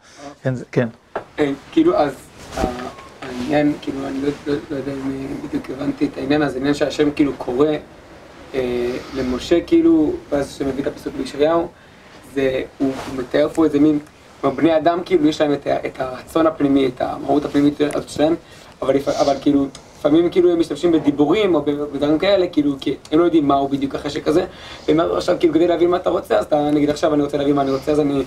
[0.42, 0.54] כן.
[1.36, 1.52] כן.
[1.72, 2.12] כאילו, אז
[3.22, 4.18] העניין, כאילו, אני
[4.70, 7.68] לא יודע אם בדיוק הבנתי את העניין הזה, העניין שהשם כאילו קורא
[9.14, 11.68] למשה, כאילו, ואז שמביא את הפסוק בישעיהו,
[12.34, 13.98] זה, הוא מתאר פה איזה מין
[14.44, 18.34] כלומר, בני אדם כאילו יש להם את, את הרצון הפנימי, את המהות הפנימית שלהם,
[18.82, 19.66] אבל, אבל כאילו,
[19.98, 23.94] לפעמים כאילו הם משתמשים בדיבורים או בדברים כאלה, כאילו, כי הם לא יודעים מהו בדיוק
[23.94, 24.44] החשק הזה,
[24.88, 27.36] והם אמרו עכשיו כאילו כדי להבין מה אתה רוצה, אז אתה נגיד עכשיו אני רוצה
[27.36, 28.22] להבין מה אני רוצה, אז אני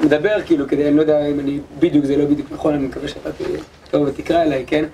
[0.00, 3.08] מדבר כאילו, כדי, אני לא יודע אם אני בדיוק, זה לא בדיוק נכון, אני מקווה
[3.08, 3.30] שאתה
[3.90, 4.84] תבוא ותקרא אליי, כן?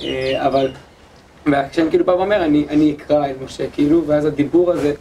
[0.00, 0.70] אה, אבל,
[1.46, 4.92] וכשהם כאילו בא ואומר, אני, אני אקרא אל משה, כאילו, ואז הדיבור הזה,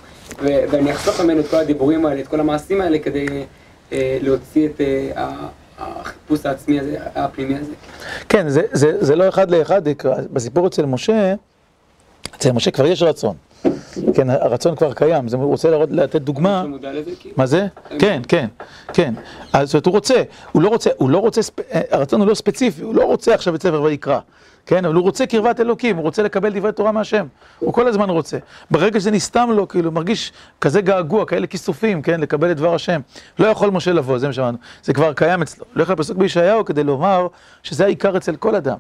[0.41, 3.25] ואני אחסוך ממנו את כל הדיבורים האלה, את כל המעשים האלה, כדי...
[3.91, 7.71] אה, להוציא את אה, החיפוש העצמי הזה, הפנימי הזה.
[8.29, 9.81] כן, זה, זה, זה לא אחד לאחד,
[10.33, 11.35] בסיפור אצל משה,
[12.35, 13.35] אצל משה כבר יש רצון.
[14.13, 16.65] כן, הרצון כבר קיים, הוא רוצה לתת דוגמה.
[17.37, 17.67] מה זה?
[17.99, 18.47] כן, כן,
[18.93, 19.13] כן.
[19.53, 21.41] אז זאת אומרת, הוא רוצה, הוא לא רוצה, הוא לא רוצה,
[21.73, 24.19] אה, הרצון הוא לא ספציפי, הוא לא רוצה עכשיו את ספר ויקרא.
[24.65, 27.25] כן, אבל הוא רוצה קרבת אלוקים, הוא רוצה לקבל דברי תורה מהשם,
[27.59, 28.37] הוא כל הזמן רוצה.
[28.71, 33.01] ברגע שזה נסתם לו, כאילו, מרגיש כזה געגוע, כאלה כיסופים, כן, לקבל את דבר השם.
[33.39, 35.65] לא יכול משה לבוא, זה מה שאמרנו, זה כבר קיים אצלו.
[35.75, 37.27] לא יכול לפסוק בישעיהו כדי לומר
[37.63, 38.77] שזה העיקר אצל כל אדם.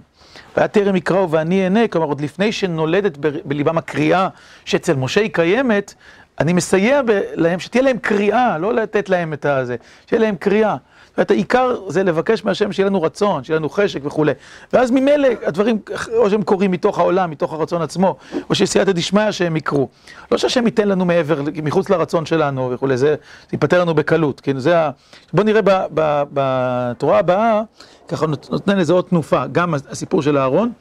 [0.55, 4.27] והיה טרם יקראו ואני אענה, כלומר, עוד לפני שנולדת בליבם הקריאה
[4.65, 5.93] שאצל משה היא קיימת,
[6.39, 7.01] אני מסייע
[7.35, 10.75] להם, שתהיה להם קריאה, לא לתת להם את הזה, שתהיה להם קריאה.
[11.17, 14.31] זאת העיקר זה לבקש מהשם שיהיה לנו רצון, שיהיה לנו חשק וכולי.
[14.73, 15.79] ואז ממילא הדברים,
[16.17, 18.15] או שהם קורים מתוך העולם, מתוך הרצון עצמו,
[18.49, 19.89] או שיש סייעתא דשמיא שהם יקרו.
[20.31, 23.15] לא שהשם ייתן לנו מעבר, מחוץ לרצון שלנו וכולי, זה,
[23.51, 24.41] ייפטר לנו בקלות.
[24.41, 24.89] כן, זה ה...
[25.33, 27.61] בואו נראה ב, ב, בתורה הבאה,
[28.07, 30.71] ככה נותן לזה עוד תנופה, גם הסיפור של אהרון,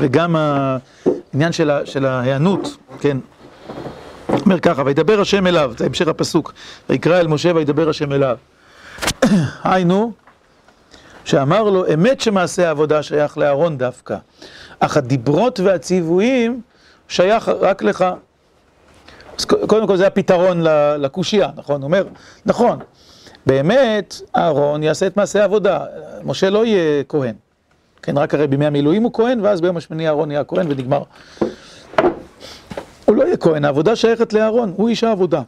[0.00, 3.16] וגם העניין של, של ההיענות, כן.
[4.44, 6.52] אומר ככה, וידבר השם אליו, זה המשך הפסוק,
[6.90, 8.36] ויקרא אל משה וידבר השם אליו.
[9.64, 10.12] היינו,
[11.24, 14.16] שאמר לו, אמת שמעשה העבודה שייך לאהרון דווקא,
[14.80, 16.60] אך הדיברות והציוויים
[17.08, 18.04] שייך רק לך.
[19.38, 20.62] אז קודם כל זה הפתרון
[20.98, 21.82] לקושייה, נכון?
[21.82, 22.04] אומר,
[22.46, 22.78] נכון,
[23.46, 25.84] באמת אהרון יעשה את מעשה העבודה,
[26.24, 27.34] משה לא יהיה כהן.
[28.02, 31.02] כן, רק הרי בימי המילואים הוא כהן, ואז ביום השמיני אהרון יהיה כהן ונגמר.
[33.04, 35.42] הוא לא יהיה כהן, העבודה שייכת לאהרון, הוא איש העבודה.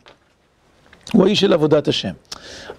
[1.13, 2.13] הוא האיש של עבודת השם.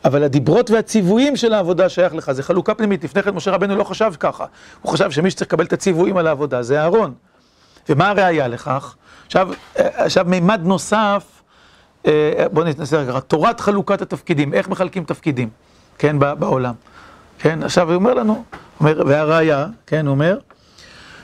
[0.05, 3.03] אבל הדיברות והציוויים של העבודה שייך לך, זה חלוקה פנימית.
[3.03, 4.45] לפני כן משה רבנו לא חשב ככה.
[4.81, 7.13] הוא חשב שמי שצריך לקבל את הציוויים על העבודה זה אהרון.
[7.89, 8.95] ומה הראיה לכך?
[9.25, 11.23] עכשיו, עכשיו מימד נוסף,
[12.05, 15.49] אה, בואו ננסה רגע, תורת חלוקת התפקידים, איך מחלקים תפקידים,
[15.97, 16.73] כן, בעולם.
[17.39, 18.43] כן, עכשיו הוא אומר לנו,
[18.79, 20.37] אומר, והראיה, כן, הוא אומר,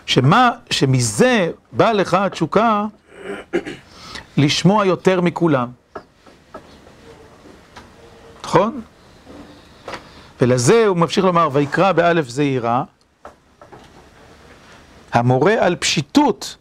[0.06, 2.86] שמה, שמזה בא לך התשוקה
[4.38, 5.79] לשמוע יותר מכולם.
[8.50, 8.82] נכון?
[10.42, 12.84] ולזה הוא ממשיך לומר, ויקרא באלף זעירה,
[15.14, 16.56] המורה על פשיטות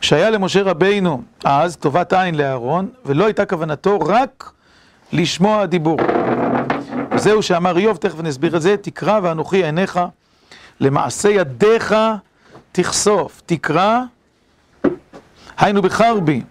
[0.00, 4.52] שהיה למשה רבינו אז, טובת עין לאהרון, ולא הייתה כוונתו רק
[5.12, 5.98] לשמוע דיבור.
[7.10, 10.00] וזהו שאמר איוב, תכף אני אסביר את זה, תקרא ואנוכי עיניך,
[10.80, 11.94] למעשה ידיך
[12.72, 14.00] תחשוף, תקרא,
[15.58, 16.42] היינו בחרבי.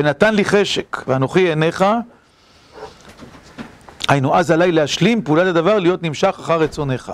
[0.00, 1.84] ונתן לי חשק, ואנוכי עיניך,
[4.08, 7.12] היינו אז עליי להשלים פעולת הדבר, להיות נמשך אחר רצונך.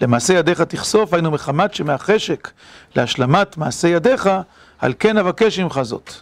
[0.00, 2.50] למעשה ידיך תכסוף, היינו מחמת שמהחשק
[2.96, 4.30] להשלמת מעשה ידיך,
[4.78, 6.12] על כן אבקש ממך זאת.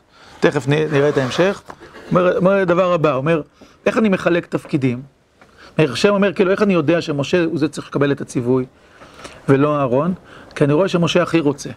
[0.40, 1.62] תכף נראה את ההמשך.
[2.10, 3.42] אומר, אומר הדבר הבא, אומר,
[3.86, 5.02] איך אני מחלק תפקידים?
[5.78, 8.66] השם אומר, כאילו, איך אני יודע שמשה הוא זה צריך לקבל את הציווי,
[9.48, 10.14] ולא אהרון?
[10.54, 11.70] כי אני רואה שמשה הכי רוצה.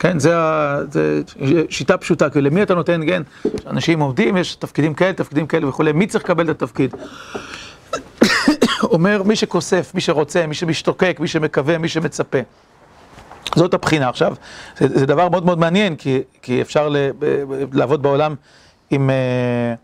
[0.00, 0.34] כן, זה,
[1.68, 3.22] שיטה פשוטה, כי למי אתה נותן, כן,
[3.66, 6.94] אנשים עובדים, יש תפקידים כאלה, תפקידים כאלה וכולי, מי צריך לקבל את התפקיד?
[8.82, 12.38] אומר, מי שכוסף, מי שרוצה, מי שמשתוקק, מי שמקווה, מי שמצפה.
[13.54, 14.08] זאת הבחינה.
[14.08, 14.34] עכשיו,
[14.78, 18.34] זה, זה דבר מאוד מאוד מעניין, כי, כי אפשר ל, ב, ב, לעבוד בעולם
[18.90, 19.74] עם, אה,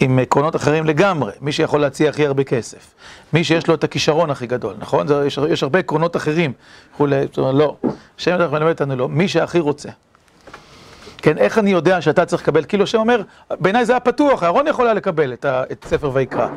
[0.00, 1.32] עם עקרונות אחרים לגמרי.
[1.40, 2.94] מי שיכול להציע הכי הרבה כסף.
[3.32, 5.06] מי שיש לו את הכישרון הכי גדול, נכון?
[5.06, 6.52] זה, יש, יש הרבה עקרונות אחרים.
[6.94, 7.76] וכולי, זאת אומרת, לא.
[8.18, 9.08] השם דרך מלמד אותנו לא.
[9.08, 9.88] מי שהכי רוצה.
[11.18, 12.64] כן, איך אני יודע שאתה צריך לקבל?
[12.64, 16.10] כאילו, השם אומר, בעיניי זה היה פתוח, אהרון יכול היה לקבל את, ה, את ספר
[16.14, 16.48] ויקרא.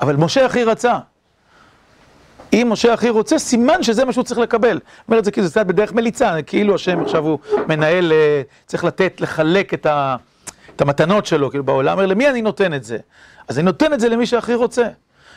[0.00, 0.98] אבל משה הכי רצה.
[2.52, 4.80] אם משה הכי רוצה, סימן שזה מה שהוא צריך לקבל.
[5.08, 8.84] אומר את זה כאילו זה קצת בדרך מליצה, כאילו השם עכשיו הוא מנהל, אה, צריך
[8.84, 10.16] לתת, לחלק את, ה,
[10.76, 12.98] את המתנות שלו, כאילו בעולם, אומר למי אני נותן את זה?
[13.48, 14.88] אז אני נותן את זה למי שהכי רוצה.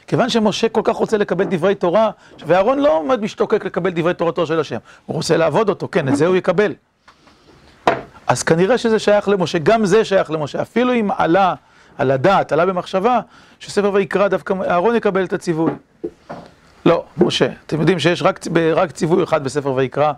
[0.08, 2.12] כיוון שמשה כל כך רוצה לקבל דברי תורה,
[2.45, 6.15] ואהרון לא עומד משתוקק לקבל דברי תורתו של השם, הוא רוצה לעבוד אותו, כן, את
[6.15, 6.73] זה הוא יקבל.
[8.28, 11.54] אז כנראה שזה שייך למשה, גם זה שייך למשה, אפילו אם עלה
[11.97, 13.19] על הדעת, עלה במחשבה,
[13.60, 15.71] שספר ויקרא דווקא אהרון יקבל את הציווי.
[16.86, 17.47] לא, משה.
[17.65, 18.39] אתם יודעים שיש רק,
[18.73, 20.12] רק ציווי אחד בספר ויקרא,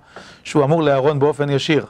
[0.43, 1.85] שהוא אמור לאהרון באופן ישיר.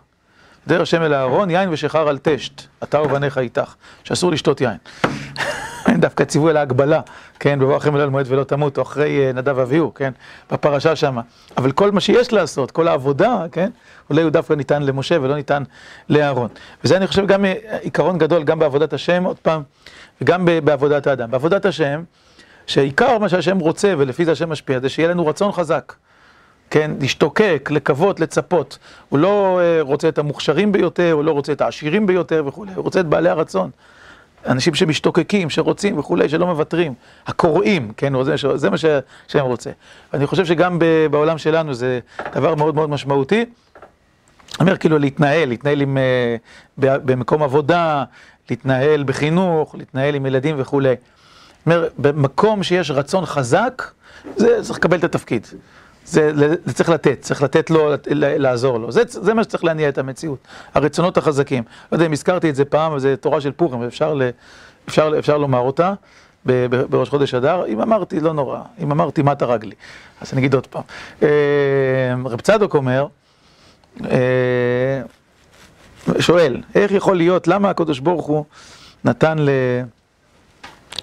[0.67, 4.77] דרך השם אל אהרון, יין ושחר על טשט, אתה ובניך איתך, שאסור לשתות יין.
[5.99, 7.01] דווקא ציווי על ההגבלה,
[7.39, 10.11] כן, בבואכם אל מועד ולא תמותו, אחרי נדב אביהו, כן,
[10.51, 11.21] בפרשה שמה.
[11.57, 13.69] אבל כל מה שיש לעשות, כל העבודה, כן,
[14.09, 15.63] אולי הוא דווקא ניתן למשה ולא ניתן
[16.09, 16.49] לאהרון.
[16.83, 17.45] וזה אני חושב גם
[17.81, 19.61] עיקרון גדול, גם בעבודת השם, עוד פעם,
[20.21, 21.31] וגם בעבודת האדם.
[21.31, 22.03] בעבודת השם,
[22.67, 25.93] שעיקר מה שהשם רוצה, ולפי זה השם משפיע, זה שיהיה לנו רצון חזק.
[26.69, 28.77] כן, להשתוקק, לקוות, לצפות.
[29.09, 32.99] הוא לא רוצה את המוכשרים ביותר, הוא לא רוצה את העשירים ביותר וכולי, הוא רוצה
[32.99, 33.69] את בעלי הרצון.
[34.45, 36.93] אנשים שמשתוקקים, שרוצים וכולי, שלא מוותרים.
[37.27, 38.77] הקוראים, כן, זה, זה מה
[39.27, 39.69] שהם רוצה.
[40.13, 40.79] ואני חושב שגם
[41.11, 41.99] בעולם שלנו זה
[42.33, 43.35] דבר מאוד מאוד משמעותי.
[43.41, 43.45] אני
[44.59, 45.97] אומר, כאילו, להתנהל, להתנהל עם,
[46.77, 48.03] במקום עבודה,
[48.49, 50.95] להתנהל בחינוך, להתנהל עם ילדים וכולי.
[51.65, 53.91] אומר, במקום שיש רצון חזק,
[54.35, 55.47] זה צריך לקבל את התפקיד.
[56.09, 56.31] זה,
[56.65, 58.91] זה צריך לתת, צריך לתת לו, לעזור לו.
[58.91, 60.39] זה, זה מה שצריך להניע את המציאות,
[60.73, 61.63] הרצונות החזקים.
[61.91, 64.19] לא יודע אם הזכרתי את זה פעם, זה תורה של פורים, אפשר,
[64.87, 65.93] אפשר, אפשר לומר אותה
[66.89, 67.65] בראש חודש אדר.
[67.65, 68.59] אם אמרתי, לא נורא.
[68.83, 69.75] אם אמרתי, מה תרג לי?
[70.21, 70.83] אז אני אגיד עוד פעם.
[72.25, 73.07] רב צדוק אומר,
[76.19, 78.45] שואל, איך יכול להיות, למה הקדוש ברוך הוא
[79.05, 79.49] נתן ל...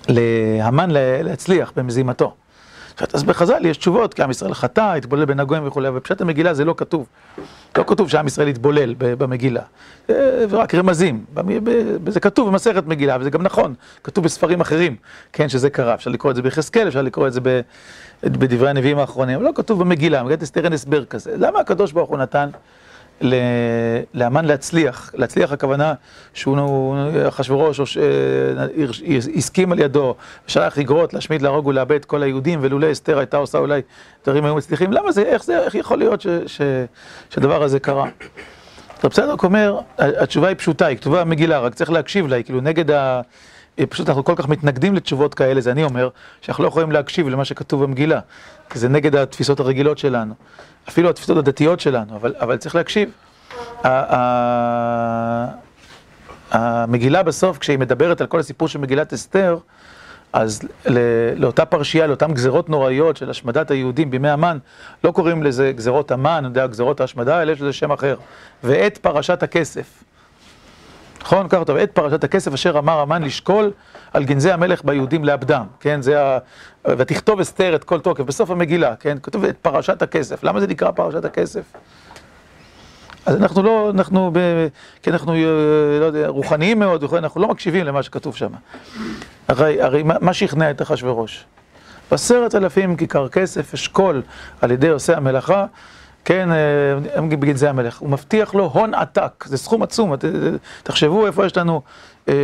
[0.08, 0.90] להמן
[1.22, 2.34] להצליח במזימתו.
[3.12, 6.64] אז בחז"ל יש תשובות, כי עם ישראל חטא, התבולל בין הגויים וכולי, בפשט המגילה זה
[6.64, 7.06] לא כתוב.
[7.78, 9.62] לא כתוב שעם ישראל יתבולל במגילה.
[10.09, 11.24] זה רק רמזים.
[12.09, 13.74] זה כתוב במסכת מגילה, וזה גם נכון.
[14.04, 14.96] כתוב בספרים אחרים,
[15.32, 15.94] כן, שזה קרה.
[15.94, 17.40] אפשר לקרוא את זה ביחזקאל, אפשר לקרוא את זה
[18.22, 21.35] בדברי הנביאים האחרונים, אבל לא כתוב במגילה, מגילת אסתר אין הסבר כזה.
[21.38, 22.48] למה הקדוש ברוך הוא נתן
[24.14, 25.94] לאמן להצליח, להצליח הכוונה
[26.35, 26.96] שהוא,
[27.29, 27.98] אחשוורוש,
[29.37, 30.14] הסכים על ידו,
[30.46, 33.81] שלח איגרות להשמיד, להרוג ולאבד כל היהודים, ולולא אסתר הייתה עושה אולי
[34.24, 36.26] דברים היו מצליחים, למה זה, איך זה, איך יכול להיות
[37.31, 38.09] שהדבר הזה קרה?
[39.04, 42.61] רב צדוק אומר, התשובה היא פשוטה, היא כתובה במגילה, רק צריך להקשיב לה, היא כאילו
[42.61, 43.20] נגד ה...
[43.88, 46.09] פשוט אנחנו כל כך מתנגדים לתשובות כאלה, זה אני אומר,
[46.40, 48.20] שאנחנו לא יכולים להקשיב למה שכתוב במגילה,
[48.70, 50.35] כי זה נגד התפיסות הרגילות שלנו.
[50.88, 53.11] אפילו התפיסות הדתיות שלנו, אבל, אבל צריך להקשיב.
[56.50, 59.59] המגילה בסוף, כשהיא מדברת על כל הסיפור של מגילת אסתר,
[60.32, 60.60] אז
[61.36, 64.58] לאותה פרשייה, לאותן גזרות נוראיות של השמדת היהודים בימי המן,
[65.04, 68.16] לא קוראים לזה גזרות המן, אני יודע, גזרות ההשמדה, אלא יש לזה שם אחר.
[68.64, 70.04] ואת פרשת הכסף.
[71.22, 71.48] נכון?
[71.48, 73.70] ככה טוב, את פרשת הכסף אשר אמר המן לשקול
[74.12, 76.02] על גנזי המלך ביהודים לאבדם, כן?
[76.02, 76.38] זה ה...
[76.84, 79.18] ותכתוב אסתר את כל תוקף, בסוף המגילה, כן?
[79.22, 80.44] כתוב את פרשת הכסף.
[80.44, 81.62] למה זה נקרא פרשת הכסף?
[83.26, 84.38] אז אנחנו לא, אנחנו, ב...
[85.02, 85.40] כי אנחנו, אה,
[86.00, 88.50] לא יודע, רוחניים מאוד, אנחנו לא מקשיבים למה שכתוב שם.
[89.48, 91.44] הרי, הרי מה שכנע את אחשוורוש?
[92.10, 94.22] בעשרת אלפים כיכר כסף אשכול
[94.60, 95.66] על ידי עושה המלאכה.
[96.24, 96.48] כן,
[97.28, 100.12] בגין זה המלך, הוא מבטיח לו הון עתק, זה סכום עצום,
[100.82, 101.82] תחשבו איפה יש לנו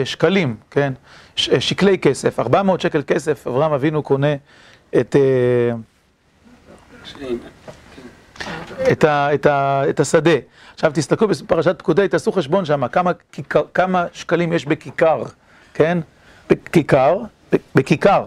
[0.05, 0.92] שקלים, כן,
[1.37, 4.35] שקלי כסף, 400 שקל כסף, אברהם אבינו קונה
[5.01, 5.16] את...
[8.92, 10.37] את, ה, את, ה, את השדה.
[10.83, 13.11] עכשיו תסתכלו בפרשת פקודי, תעשו חשבון שם, כמה,
[13.75, 15.23] כמה שקלים יש בכיכר,
[15.75, 15.99] כן?
[16.51, 17.18] בכיכר,
[17.75, 18.27] בכיכר.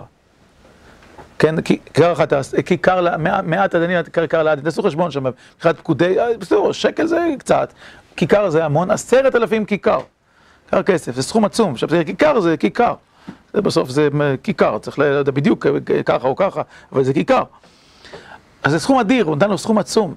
[1.39, 2.33] כן, כיכר אחת,
[2.65, 5.23] כיכר, מעט הדנים, כיכר לעד, תעשו חשבון שם,
[5.55, 7.73] מבחינת פקודי, אה, בסדר, שקל זה קצת,
[8.15, 9.99] כיכר זה המון, עשרת אלפים כיכר,
[10.65, 12.93] כיכר כסף, זה סכום עצום, עכשיו כיכר זה כיכר,
[13.53, 14.09] זה בסוף זה
[14.43, 15.65] כיכר, צריך לדעת בדיוק
[16.05, 17.43] ככה או ככה, אבל זה כיכר.
[18.63, 20.13] אז זה סכום אדיר, הוא נתן לו סכום עצום.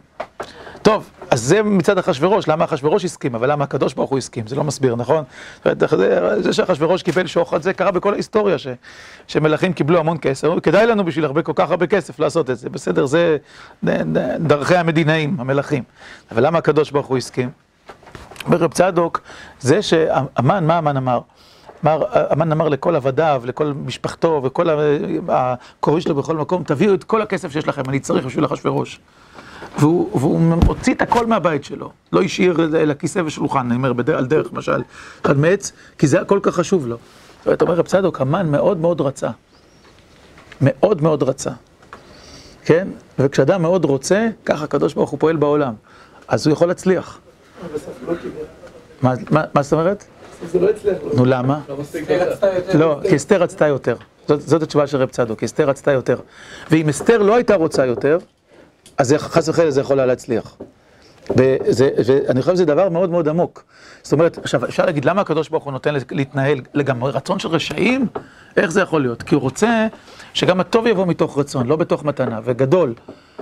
[0.82, 4.56] טוב, אז זה מצד אחשורוש, למה אחשורוש הסכים, אבל למה הקדוש ברוך הוא הסכים, זה
[4.56, 5.24] לא מסביר, נכון?
[6.38, 8.66] זה שאחשורוש קיבל שוחד, זה קרה בכל ההיסטוריה, ש,
[9.26, 12.70] שמלכים קיבלו המון כסף, כדאי לנו בשביל הרבה, כל כך הרבה כסף לעשות את זה,
[12.70, 13.36] בסדר, זה
[14.38, 15.82] דרכי המדינאים, המלכים.
[16.32, 17.50] אבל למה הקדוש ברוך הוא הסכים?
[18.46, 19.20] אומר רב צדוק,
[19.60, 21.20] זה שהמן, מה המן אמר?
[21.84, 24.66] אמר, המן אמר לכל עבדיו, לכל משפחתו וכל
[25.28, 29.00] הקוראים שלו בכל מקום, תביאו את כל הכסף שיש לכם, אני צריך בשביל אחשורוש.
[29.78, 34.26] והוא, והוא הוציא את הכל מהבית שלו, לא השאיר אלא כיסא ושולחן, אני אומר, על
[34.26, 34.82] דרך, למשל,
[35.22, 36.96] אחד מעץ, כי זה הכל כך חשוב לו.
[37.38, 39.30] זאת אומרת, אומר רב צדוק, המן מאוד מאוד רצה.
[40.60, 41.50] מאוד מאוד רצה.
[42.64, 42.88] כן?
[43.18, 45.74] וכשאדם מאוד רוצה, ככה הקדוש ברוך הוא פועל בעולם.
[46.28, 47.18] אז הוא יכול להצליח.
[49.02, 50.04] מה זאת אומרת?
[50.52, 50.96] זה לא הצליח.
[51.16, 51.60] נו, למה?
[52.74, 53.96] לא, כי אסתר רצתה יותר.
[54.28, 56.16] זאת התשובה של רב צדוק, אסתר רצתה יותר.
[56.70, 58.18] ואם אסתר לא הייתה רוצה יותר,
[58.98, 60.56] אז חס וחלילה זה יכול היה להצליח.
[61.36, 63.64] ואני חושב שזה דבר מאוד מאוד עמוק.
[64.02, 67.12] זאת אומרת, עכשיו, אפשר להגיד, למה הקדוש ברוך הוא נותן להתנהל לגמרי?
[67.12, 68.06] רצון של רשעים?
[68.56, 69.22] איך זה יכול להיות?
[69.22, 69.86] כי הוא רוצה
[70.34, 72.94] שגם הטוב יבוא מתוך רצון, לא בתוך מתנה, וגדול,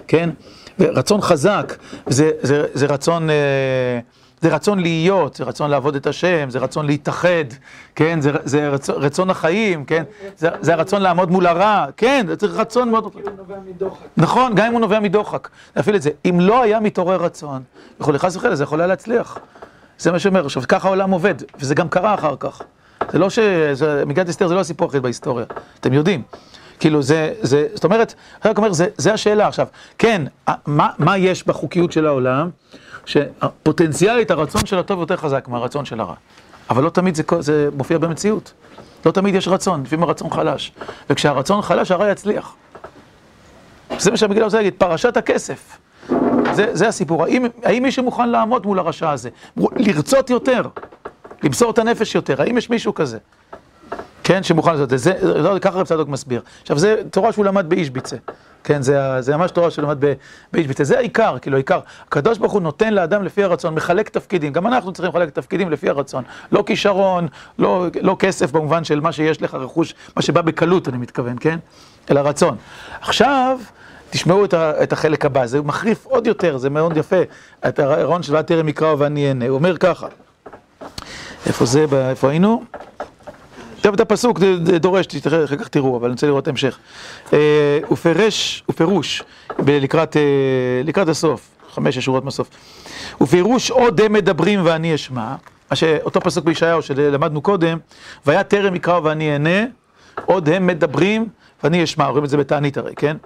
[0.07, 0.31] כן?
[0.79, 3.31] ורצון חזק, זה, זה, זה רצון...
[3.31, 4.01] אה,
[4.40, 7.44] זה רצון להיות, זה רצון לעבוד את השם, זה רצון להתאחד,
[7.94, 8.20] כן?
[8.20, 10.05] זה, זה רצון, רצון החיים, כן?
[10.37, 12.25] זה, זה הרצון לעמוד מול הרע, כן?
[12.29, 13.16] זה צריך רצון מאוד...
[14.16, 15.49] נכון, גם אם הוא נובע מדוחק.
[15.77, 16.11] להפעיל את זה.
[16.25, 17.62] אם לא היה מתעורר רצון,
[18.01, 19.38] וכולי חס וחלילה, זה יכול היה להצליח.
[19.99, 20.44] זה מה שאומר.
[20.44, 22.62] עכשיו, ככה העולם עובד, וזה גם קרה אחר כך.
[23.12, 23.38] זה לא ש...
[24.07, 25.46] מגילת אסתר זה לא הסיפור הכי בהיסטוריה,
[25.81, 26.22] אתם יודעים.
[26.81, 29.66] כאילו זה, זה, זאת אומרת, אני רק אומר, זה, זה השאלה עכשיו.
[29.99, 30.22] כן,
[30.66, 32.51] מה, מה יש בחוקיות של העולם?
[33.07, 36.14] שפוטנציאלית הרצון של הטוב יותר חזק מהרצון של הרע.
[36.71, 38.53] אבל לא תמיד זה, זה מופיע במציאות.
[39.07, 40.73] לא תמיד יש רצון, לפעמים הרצון חלש.
[41.11, 42.55] וכשהרצון חלש, הרע יצליח.
[43.99, 45.79] זה מה שהמגילה רוצה להגיד, פרשת הכסף.
[46.53, 47.25] זה, זה הסיפור.
[47.25, 49.31] האם, האם מישהו מוכן לעמוד מול הרשע הזה?
[49.77, 50.62] לרצות יותר,
[51.42, 53.19] למסור את הנפש יותר, האם יש מישהו כזה?
[54.26, 55.12] כן, שמוכן לעשות את זה,
[55.42, 56.40] זה, ככה רב צדוק מסביר.
[56.62, 58.16] עכשיו, זה תורה שהוא למד באישביצה.
[58.64, 60.04] כן, זה, זה ממש תורה שלומד
[60.52, 60.84] באישביצה.
[60.84, 61.80] זה העיקר, כאילו העיקר.
[62.06, 64.52] הקדוש ברוך הוא נותן לאדם לפי הרצון, מחלק תפקידים.
[64.52, 66.24] גם אנחנו צריכים לחלק תפקידים לפי הרצון.
[66.52, 70.98] לא כישרון, לא, לא כסף במובן של מה שיש לך, רכוש, מה שבא בקלות, אני
[70.98, 71.58] מתכוון, כן?
[72.10, 72.56] אלא רצון.
[73.00, 73.58] עכשיו,
[74.10, 77.22] תשמעו את, ה, את החלק הבא, זה מחריף עוד יותר, זה מאוד יפה.
[77.68, 79.48] את הרעיון של ותרם יקראו ואני אענה.
[79.48, 80.06] הוא אומר ככה,
[81.46, 82.64] איפה זה, איפה היינו?
[83.87, 84.40] עכשיו את הפסוק
[84.81, 86.79] דורש, אחר כך תראו, אבל אני רוצה לראות המשך.
[87.33, 89.22] אה, הוא פירש, הוא פירוש,
[89.59, 90.22] לקראת, אה,
[90.85, 92.49] לקראת הסוף, חמש שורות מהסוף.
[93.18, 95.35] הוא פירוש עוד הם מדברים ואני אשמע,
[95.70, 97.79] מה שאותו פסוק בישעיהו שלמדנו קודם,
[98.27, 99.64] והיה טרם יקרא ואני אענה,
[100.25, 101.29] עוד הם מדברים
[101.62, 103.16] ואני אשמע, רואים את זה בתענית הרי, כן?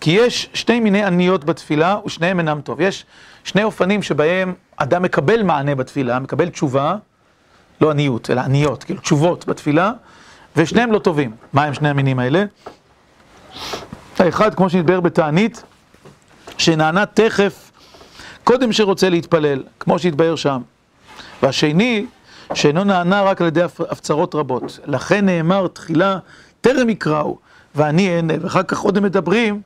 [0.00, 2.80] כי יש שני מיני עניות בתפילה ושניהם אינם טוב.
[2.80, 3.04] יש
[3.44, 6.96] שני אופנים שבהם אדם מקבל מענה בתפילה, מקבל תשובה,
[7.80, 9.92] לא עניות, אלא עניות, כאילו תשובות בתפילה,
[10.56, 11.30] ושניהם לא טובים.
[11.52, 12.44] מה הם שני המינים האלה?
[14.18, 15.62] האחד, כמו שנתבהר בתענית,
[16.58, 17.70] שנענה תכף
[18.44, 20.62] קודם שרוצה להתפלל, כמו שהתבהר שם.
[21.42, 22.06] והשני,
[22.54, 24.78] שאינו נענה רק על ידי הפצרות רבות.
[24.84, 26.18] לכן נאמר תחילה,
[26.60, 27.38] טרם יקראו,
[27.74, 29.60] ואני אענה, ואחר כך עוד הם מדברים,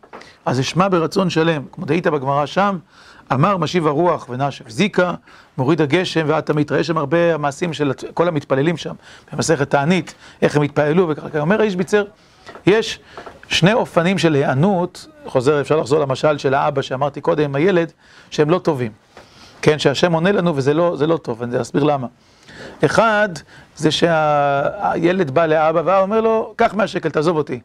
[0.47, 1.63] אז אשמע ברצון שלם.
[1.73, 2.79] כמו דהית בגמרא שם,
[3.33, 5.15] אמר משיב הרוח ונשף זיקה,
[5.59, 6.73] מוריד הגשם ואת תמיד.
[6.79, 8.95] יש שם הרבה המעשים של כל המתפללים שם,
[9.33, 11.41] במסכת תענית, איך הם התפללו וככה.
[11.41, 12.05] אומר האיש ביצר,
[12.67, 13.01] יש
[13.49, 17.93] שני אופנים של היענות, חוזר, אפשר לחזור למשל של האבא שאמרתי קודם עם הילד,
[18.31, 18.93] שהם לא טובים.
[19.63, 22.07] כן, שהשם עונה לנו וזה לא, לא טוב, אני אסביר למה.
[22.85, 23.29] אחד,
[23.77, 27.61] זה שהילד בא לאבא ואומר לו, קח 100 שקל, תעזוב אותי.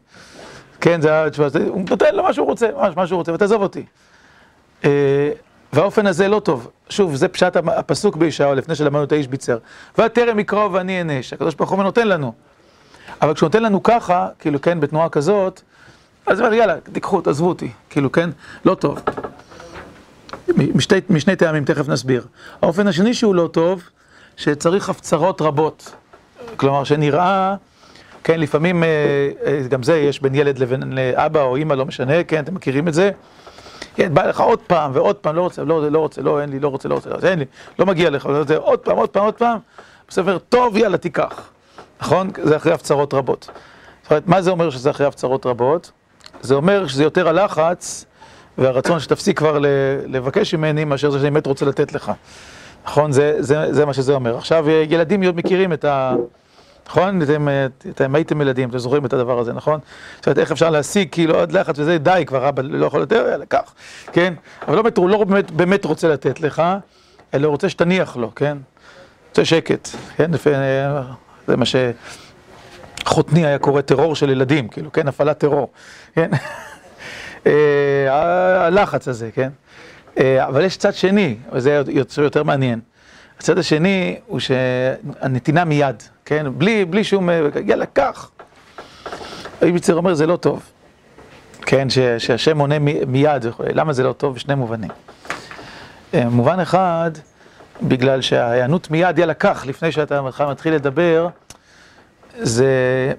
[0.80, 3.84] כן, זה התשובה, הוא נותן לו מה שהוא רוצה, ממש מה שהוא רוצה, ותעזוב אותי.
[5.72, 6.70] והאופן הזה לא טוב.
[6.88, 9.58] שוב, זה פשט הפסוק בישעיהו, לפני שלמדנו את האיש ביצר.
[9.98, 12.32] ותרם יקראו ואני אענה, שהקדוש ברוך הוא נותן לנו.
[13.22, 15.60] אבל כשהוא נותן לנו ככה, כאילו, כן, בתנועה כזאת,
[16.26, 17.70] אז אומר, יאללה, תיקחו, תעזבו אותי.
[17.90, 18.30] כאילו, כן,
[18.64, 19.00] לא טוב.
[20.74, 22.26] משתי, משני טעמים, תכף נסביר.
[22.62, 23.82] האופן השני שהוא לא טוב,
[24.36, 25.94] שצריך הפצרות רבות.
[26.56, 27.54] כלומר, שנראה,
[28.24, 28.88] כן, לפעמים, אה,
[29.46, 32.88] אה, גם זה יש בין ילד לבין אבא או אימא, לא משנה, כן, אתם מכירים
[32.88, 33.10] את זה.
[33.98, 36.58] כן, בא לך עוד פעם ועוד פעם, לא רוצה, לא, לא רוצה, לא, אין לי,
[36.60, 37.44] לא רוצה, לא רוצה, אין לי,
[37.78, 39.58] לא מגיע לך, לא רוצה, עוד פעם, עוד פעם, עוד פעם,
[40.08, 41.50] בספר, טוב, יאללה, תיקח.
[42.00, 42.30] נכון?
[42.42, 43.50] זה אחרי הפצרות רבות.
[44.02, 45.90] זאת אומרת, מה זה אומר שזה אחרי הפצרות רבות?
[46.40, 48.04] זה אומר שזה יותר הלחץ
[48.58, 49.58] והרצון שתפסיק כבר
[50.06, 52.12] לבקש ממני מאשר זה שאני באמת רוצה לתת לך.
[52.84, 53.12] נכון?
[53.12, 54.36] זה, זה, זה מה שזה אומר.
[54.36, 56.14] עכשיו, ילדים מכירים את ה...
[56.88, 57.22] נכון?
[57.22, 57.48] אתם,
[57.90, 59.80] אתם הייתם ילדים, אתם זוכרים את הדבר הזה, נכון?
[60.16, 63.26] זאת אומרת, איך אפשר להשיג, כאילו, עוד לחץ וזה, די, כבר אבא לא יכול יותר,
[63.30, 63.74] יאללה, קח,
[64.12, 64.34] כן?
[64.68, 66.62] אבל לא, הוא לא באמת, באמת רוצה לתת לך,
[67.34, 68.58] אלא הוא רוצה שתניח לו, כן?
[69.28, 70.30] רוצה שקט, כן?
[70.30, 70.50] לפי,
[71.46, 71.64] זה מה
[73.04, 75.08] שחותני היה קורא טרור של ילדים, כאילו, כן?
[75.08, 75.70] הפעלת טרור,
[76.14, 76.30] כן?
[77.46, 79.50] אה, הלחץ הזה, כן?
[80.18, 81.82] אה, אבל יש צד שני, וזה
[82.18, 82.80] יותר מעניין.
[83.38, 86.46] הצד השני הוא שהנתינה מיד, כן?
[86.58, 87.28] בלי, בלי שום,
[87.66, 88.30] יאללה, קח.
[89.62, 90.62] איביצר אומר, זה לא טוב.
[91.62, 94.34] כן, שהשם עונה מיד, למה זה לא טוב?
[94.34, 94.90] בשני מובנים.
[96.14, 97.10] אה, מובן אחד,
[97.82, 101.28] בגלל שההיענות מיד, יאללה, קח, לפני שאתה מתחיל לדבר,
[102.38, 102.66] זה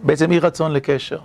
[0.04, 1.20] בעצם אי רצון לקשר.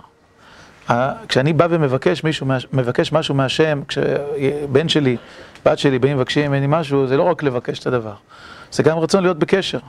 [1.27, 5.17] כשאני בא ומבקש מישהו, מבקש משהו מהשם, כשבן שלי,
[5.65, 8.13] בת שלי, באים מבקשים ממני משהו, זה לא רק לבקש את הדבר,
[8.71, 9.79] זה גם רצון להיות בקשר.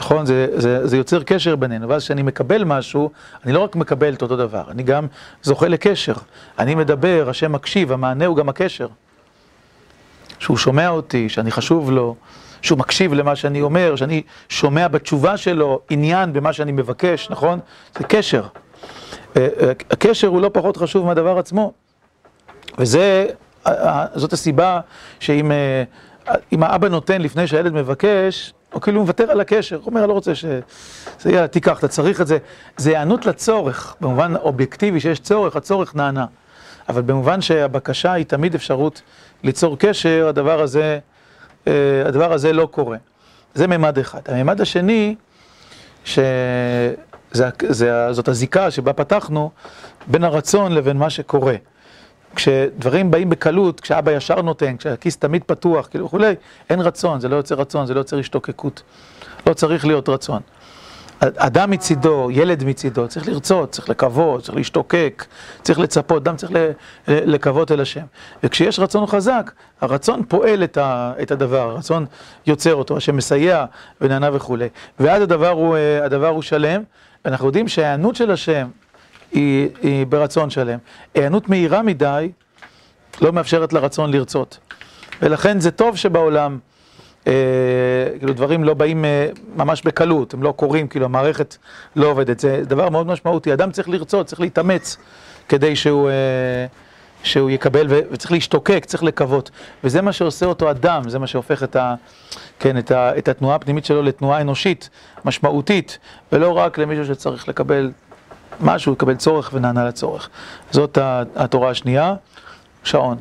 [0.00, 0.26] נכון?
[0.26, 3.10] זה, זה, זה יוצר קשר בינינו, ואז כשאני מקבל משהו,
[3.44, 5.06] אני לא רק מקבל את אותו דבר, אני גם
[5.42, 6.14] זוכה לקשר.
[6.58, 8.88] אני מדבר, השם מקשיב, המענה הוא גם הקשר.
[10.38, 12.14] שהוא שומע אותי, שאני חשוב לו,
[12.62, 17.60] שהוא מקשיב למה שאני אומר, שאני שומע בתשובה שלו עניין במה שאני מבקש, נכון?
[17.98, 18.46] זה קשר.
[19.36, 21.72] אה, אה, הקשר הוא לא פחות חשוב מהדבר עצמו.
[22.78, 23.26] וזה,
[24.14, 24.80] זאת הסיבה
[25.20, 25.52] שאם
[26.62, 30.34] האבא נותן לפני שהילד מבקש, הוא כאילו מוותר על הקשר, הוא אומר, אני לא רוצה
[30.34, 30.44] ש...
[31.20, 32.38] זה יאללה, תיקח, אתה צריך את זה.
[32.76, 36.26] זה היענות לצורך, במובן אובייקטיבי שיש צורך, הצורך נענה.
[36.88, 39.02] אבל במובן שהבקשה היא תמיד אפשרות
[39.42, 40.98] ליצור קשר, הדבר הזה,
[41.66, 41.72] אה,
[42.06, 42.96] הדבר הזה לא קורה.
[43.54, 44.20] זה מימד אחד.
[44.28, 45.14] המימד השני,
[46.04, 46.28] שזאת
[48.28, 49.50] הזיקה שבה פתחנו,
[50.06, 51.54] בין הרצון לבין מה שקורה.
[52.34, 56.34] כשדברים באים בקלות, כשאבא ישר נותן, כשהכיס תמיד פתוח, כאילו וכולי,
[56.70, 58.82] אין רצון, זה לא יוצר רצון, זה לא יוצר השתוקקות.
[59.46, 60.40] לא צריך להיות רצון.
[61.20, 65.24] אדם מצידו, ילד מצידו, צריך לרצות, צריך לקוות, צריך להשתוקק,
[65.62, 66.52] צריך לצפות, אדם צריך
[67.08, 68.04] לקוות אל השם.
[68.42, 69.50] וכשיש רצון חזק,
[69.80, 72.06] הרצון פועל את, ה, את הדבר, הרצון
[72.46, 73.64] יוצר אותו, השם מסייע
[74.00, 74.68] ונענה וכולי.
[75.00, 76.82] ואז הדבר הוא, הדבר הוא שלם,
[77.24, 78.68] ואנחנו יודעים שההיענות של השם
[79.32, 80.78] היא, היא ברצון שלם.
[81.14, 82.30] היענות מהירה מדי
[83.20, 84.58] לא מאפשרת לרצון לרצות.
[85.22, 86.58] ולכן זה טוב שבעולם,
[87.26, 87.32] אה,
[88.18, 91.56] כאילו דברים לא באים אה, ממש בקלות, הם לא קורים, כאילו המערכת
[91.96, 92.38] לא עובדת.
[92.38, 93.52] זה דבר מאוד משמעותי.
[93.52, 94.96] אדם צריך לרצות, צריך להתאמץ
[95.48, 96.66] כדי שהוא, אה,
[97.22, 99.50] שהוא יקבל, ו, וצריך להשתוקק, צריך לקוות.
[99.84, 101.94] וזה מה שעושה אותו אדם, זה מה שהופך את, ה,
[102.58, 104.90] כן, את, ה, את התנועה הפנימית שלו לתנועה אנושית,
[105.24, 105.98] משמעותית,
[106.32, 107.90] ולא רק למישהו שצריך לקבל
[108.60, 110.28] משהו, יקבל צורך ונענה לצורך.
[110.70, 110.98] זאת
[111.36, 112.14] התורה השנייה.
[112.84, 113.18] שעון.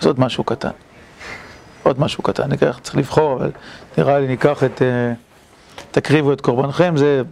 [0.00, 0.70] זה עוד משהו קטן.
[1.82, 3.50] עוד משהו קטן, ניקח, צריך לבחור, אבל
[3.98, 4.82] נראה לי ניקח את...
[4.82, 5.12] אה,
[5.90, 7.22] תקריבו את קורבנכם, זה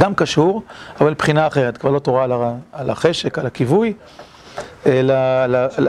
[0.00, 0.62] גם קשור,
[1.00, 2.24] אבל מבחינה אחרת, כבר לא תורה
[2.72, 3.94] על החשק, על הכיווי,
[4.86, 5.14] אלא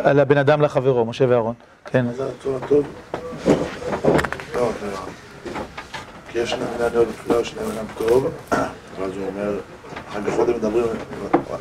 [0.04, 1.54] על הבן אדם לחברו, משה ואהרון.
[1.86, 2.06] כן.
[2.18, 2.86] זה הצורה טוב.
[6.30, 9.60] כי יש בני אדם תפילה ושני אדם טוב, ואז הוא אומר,
[10.10, 10.86] אחר כך עוד מדברים,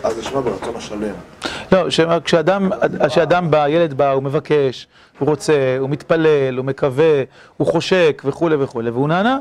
[0.04, 1.14] אז נשמע ברצון השלם.
[1.72, 1.86] לא,
[3.08, 4.86] כשאדם בא, ילד בא, הוא מבקש,
[5.18, 7.22] הוא רוצה, הוא מתפלל, הוא מקווה,
[7.56, 9.38] הוא חושק וכולי וכולי, והוא נענה.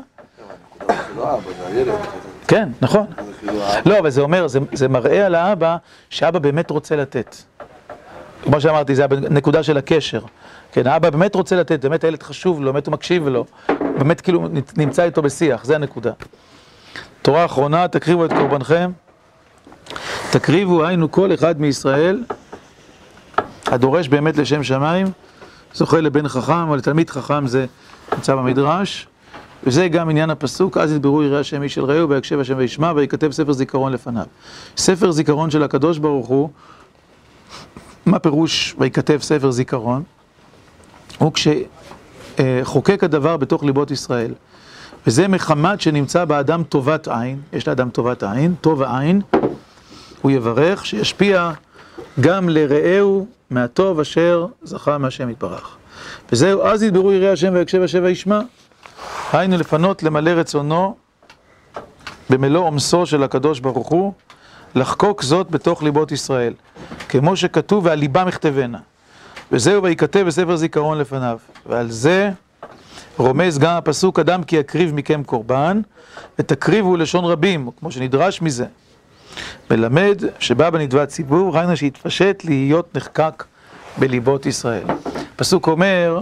[1.16, 1.38] לא.
[2.48, 3.06] כן, נכון.
[3.40, 5.76] כאילו לא, אבל זה אומר, זה מראה על האבא,
[6.10, 7.36] שאבא באמת רוצה לתת.
[8.42, 10.20] כמו שאמרתי, זה הנקודה של הקשר.
[10.72, 13.44] כן, האבא באמת רוצה לתת, באמת הילד חשוב לו, באמת הוא מקשיב לו,
[13.98, 16.12] באמת כאילו נמצא איתו בשיח, זה הנקודה.
[17.22, 18.90] תורה אחרונה, תקריבו את קורבנכם.
[20.30, 22.24] תקריבו, היינו כל אחד מישראל,
[23.66, 25.06] הדורש באמת לשם שמיים,
[25.74, 27.66] זוכה לבן חכם, או לתלמיד חכם זה
[28.12, 29.06] נמצא במדרש.
[29.64, 33.30] וזה גם עניין הפסוק, אז ידברו יראה השם איש אל רעהו, ויקשב השם וישמע, ויכתב
[33.30, 34.24] ספר זיכרון לפניו.
[34.76, 36.50] ספר זיכרון של הקדוש ברוך הוא,
[38.06, 40.02] מה פירוש ויכתב ספר זיכרון?
[41.18, 44.34] הוא כשחוקק הדבר בתוך ליבות ישראל.
[45.06, 49.20] וזה מחמת שנמצא באדם טובת עין, יש לאדם טובת עין, טוב העין,
[50.22, 51.50] הוא יברך, שישפיע
[52.20, 55.76] גם לרעהו מהטוב אשר זכה מהשם יתברך.
[56.32, 58.40] וזהו, אז ידברו יראי השם ויקשב השם וישמע.
[59.32, 60.96] היינו לפנות למלא רצונו
[62.30, 64.12] במלוא עומסו של הקדוש ברוך הוא,
[64.74, 66.54] לחקוק זאת בתוך ליבות ישראל,
[67.08, 68.78] כמו שכתוב, ועל ליבם יכתבנה.
[69.52, 71.38] וזהו וייכתב בספר זיכרון לפניו.
[71.66, 72.30] ועל זה
[73.16, 75.80] רומז גם הפסוק, אדם כי יקריב מכם קורבן,
[76.38, 78.66] ותקריבו לשון רבים, כמו שנדרש מזה.
[79.70, 83.44] מלמד שבא בנדבת ציבור, ראינו שהתפשט להיות נחקק
[83.98, 84.84] בליבות ישראל.
[85.34, 86.20] הפסוק אומר,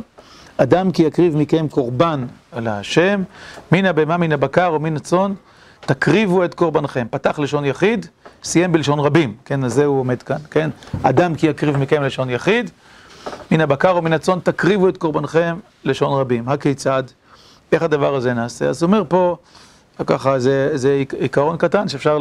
[0.57, 3.23] אדם כי יקריב מכם קורבן על השם,
[3.73, 5.33] מן הבהמה, מן הבקר או מן הצאן,
[5.81, 7.07] תקריבו את קורבנכם.
[7.11, 8.07] פתח לשון יחיד,
[8.45, 10.71] סיים בלשון רבים, כן, אז זה הוא עומד כאן, כן?
[11.03, 12.71] אדם כי יקריב מכם לשון יחיד,
[13.51, 16.49] מן הבקר או מן הצאן, תקריבו את קורבנכם לשון רבים.
[16.49, 17.03] הכיצד?
[17.73, 18.69] איך הדבר הזה נעשה?
[18.69, 19.37] אז הוא אומר פה,
[20.07, 22.19] ככה, זה, זה עיקרון קטן שאפשר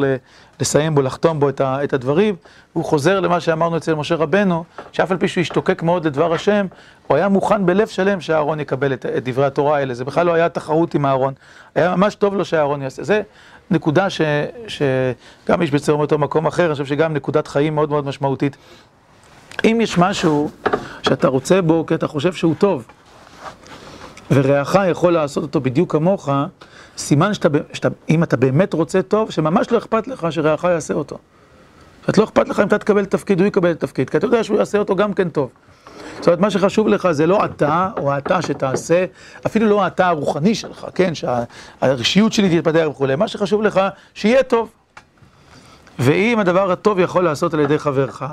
[0.59, 2.35] לסיים בו, לחתום בו את הדברים.
[2.73, 6.65] הוא חוזר למה שאמרנו אצל משה רבנו, שאף על פי שהוא השתוקק מאוד לדבר השם,
[7.07, 9.93] הוא היה מוכן בלב שלם שאהרון יקבל את, את דברי התורה האלה.
[9.93, 11.33] זה בכלל לא היה תחרות עם אהרון.
[11.75, 13.03] היה ממש טוב לו שאהרון יעשה.
[13.03, 13.21] זה
[13.71, 14.21] נקודה ש,
[14.67, 18.57] שגם יש בצלם אותו מקום אחר, אני חושב שגם נקודת חיים מאוד מאוד משמעותית.
[19.65, 20.49] אם יש משהו
[21.03, 22.87] שאתה רוצה בו כי אתה חושב שהוא טוב,
[24.31, 26.29] ורעך יכול לעשות אותו בדיוק כמוך,
[26.99, 31.17] סימן שאתה, שאתה, אם אתה באמת רוצה טוב, שממש לא אכפת לך שרעך יעשה אותו.
[32.07, 34.57] זאת לא אכפת לך אם אתה תקבל תפקיד, הוא יקבל תפקיד, כי אתה יודע שהוא
[34.57, 35.49] יעשה אותו גם כן טוב.
[36.17, 39.05] זאת אומרת, מה שחשוב לך זה לא אתה או אתה שתעשה,
[39.45, 43.81] אפילו לא אתה הרוחני שלך, כן, שהרשיות שלי תתפתח וכולי, מה שחשוב לך,
[44.13, 44.69] שיהיה טוב.
[45.99, 48.23] ואם הדבר הטוב יכול לעשות על ידי חברך,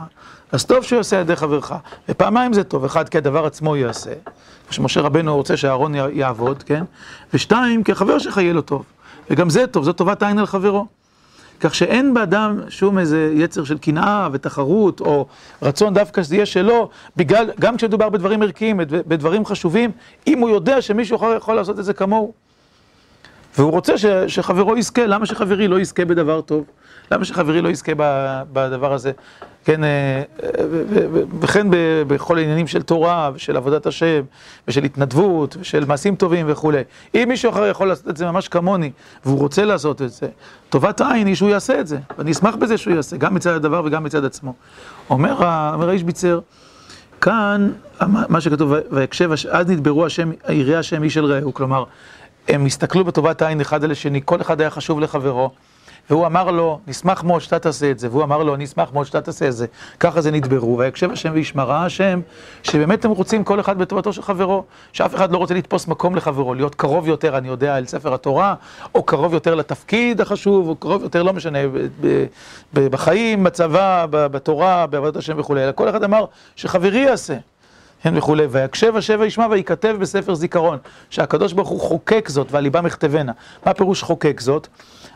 [0.53, 1.73] אז טוב שהוא יעשה על ידי חברך.
[2.09, 4.11] ופעמיים זה טוב, אחד, כי הדבר עצמו יעשה,
[4.71, 6.85] שמשה רבנו רוצה שאהרון יעבוד, כן?
[7.35, 8.85] ושתיים, כי החבר שלך יהיה לו טוב.
[9.31, 10.87] וגם זה טוב, זו טובת העין על חברו.
[11.61, 15.27] כך שאין באדם שום איזה יצר של קנאה ותחרות, או
[15.63, 19.91] רצון דווקא שזה יהיה שלו, בגלל, גם כשמדובר בדברים ערכיים, בדברים חשובים,
[20.27, 22.33] אם הוא יודע שמישהו אחר יכול לעשות את זה כמוהו.
[23.59, 26.65] והוא רוצה ש, שחברו יזכה, למה שחברי לא יזכה בדבר טוב?
[27.11, 27.93] למה שחברי לא יזכה
[28.53, 29.13] בדבר הזה?
[29.65, 30.23] כן, אה,
[31.41, 31.67] וכן
[32.07, 34.23] בכל העניינים של תורה ושל עבודת השם
[34.69, 36.83] ושל התנדבות ושל מעשים טובים וכולי.
[37.15, 38.91] אם מישהו אחר יכול לעשות את זה ממש כמוני
[39.25, 40.27] והוא רוצה לעשות את זה,
[40.69, 43.83] טובת העין היא שהוא יעשה את זה, ואני אשמח בזה שהוא יעשה, גם מצד הדבר
[43.85, 44.55] וגם מצד עצמו.
[45.11, 45.33] אומר,
[45.75, 46.41] אומר האיש ביצר,
[47.21, 47.71] כאן,
[48.29, 51.85] מה שכתוב, ויקשב, אז נדברו השם, יראה השם איש אל רעהו, כלומר,
[52.49, 55.51] הם הסתכלו בטובת העין אחד על השני, כל אחד היה חשוב לחברו.
[56.11, 59.21] והוא אמר לו, נשמח מאוד שאתה תעשה את זה, והוא אמר לו, נשמח מאוד שאתה
[59.21, 59.67] תעשה את זה.
[60.01, 62.21] ככה זה נדברו, ויקשב השם וישמרה השם,
[62.63, 66.55] שבאמת הם רוצים כל אחד בטובתו של חברו, שאף אחד לא רוצה לתפוס מקום לחברו,
[66.55, 68.55] להיות קרוב יותר, אני יודע, אל ספר התורה,
[68.95, 71.59] או קרוב יותר לתפקיד החשוב, או קרוב יותר, לא משנה,
[72.73, 76.25] בחיים, בצבא, בתורה, בעבודת השם וכולי, אלא כל אחד אמר
[76.57, 77.37] שחברי יעשה.
[78.03, 80.79] כן וכולי, ויקשב השב וישמע וייכתב בספר זיכרון,
[81.11, 83.33] שהקדוש ברוך הוא חוקק זאת ועל ליבם יכתבנה.
[83.67, 84.69] מה פירוש חוקק זאת?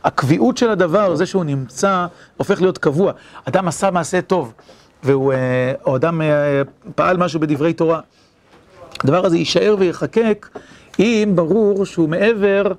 [0.05, 3.13] הקביעות של הדבר, זה שהוא נמצא, הופך להיות קבוע.
[3.45, 4.53] אדם עשה מעשה טוב,
[5.03, 6.63] והוא, אה, או אדם אה,
[6.95, 8.01] פעל משהו בדברי תורה.
[9.05, 10.49] הדבר הזה יישאר ויחקק,
[10.99, 12.73] אם ברור שהוא מעבר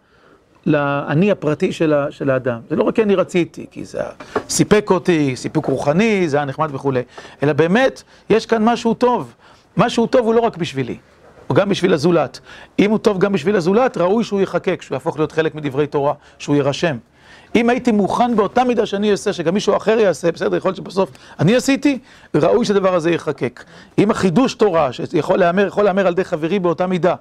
[0.66, 2.60] לאני הפרטי של, של האדם.
[2.70, 4.02] זה לא רק כי אני רציתי, כי זה
[4.50, 7.02] סיפק אותי, סיפוק רוחני, זה היה נחמד וכולי,
[7.44, 9.34] אלא באמת, יש כאן משהו טוב.
[9.78, 10.98] משהו טוב הוא לא רק בשבילי.
[11.50, 12.40] או גם בשביל הזולת.
[12.80, 16.14] אם הוא טוב גם בשביל הזולת, ראוי שהוא יחקק, שהוא יהפוך להיות חלק מדברי תורה,
[16.38, 16.98] שהוא יירשם.
[17.56, 21.10] אם הייתי מוכן באותה מידה שאני אעשה, שגם מישהו אחר יעשה, בסדר, יכול להיות שבסוף
[21.40, 22.00] אני עשיתי,
[22.36, 23.64] ראוי שהדבר הזה ייחקק.
[23.98, 27.16] אם החידוש תורה, שיכול להמר, יכול להמר על ידי חברי באותה מידה,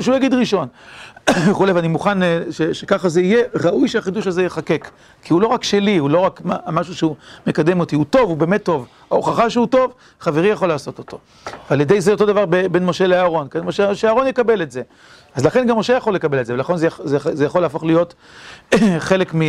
[0.00, 0.68] שהוא יגיד ראשון,
[1.50, 4.90] וכולי, ואני מוכן אה, ש, שככה זה יהיה, ראוי שהחידוש הזה ייחקק.
[5.22, 7.16] כי הוא לא רק שלי, הוא לא רק משהו שהוא
[7.46, 8.86] מקדם אותי, הוא טוב, הוא באמת טוב.
[9.10, 11.18] ההוכחה שהוא טוב, חברי יכול לעשות אותו.
[11.70, 13.60] ועל ידי זה אותו דבר בין משה לאהרון, כן?
[13.60, 14.82] משה, שאהרון יקבל את זה.
[15.36, 18.14] אז לכן גם משה יכול לקבל את זה, ולכן זה, זה, זה יכול להפוך להיות
[18.98, 19.40] חלק, מ,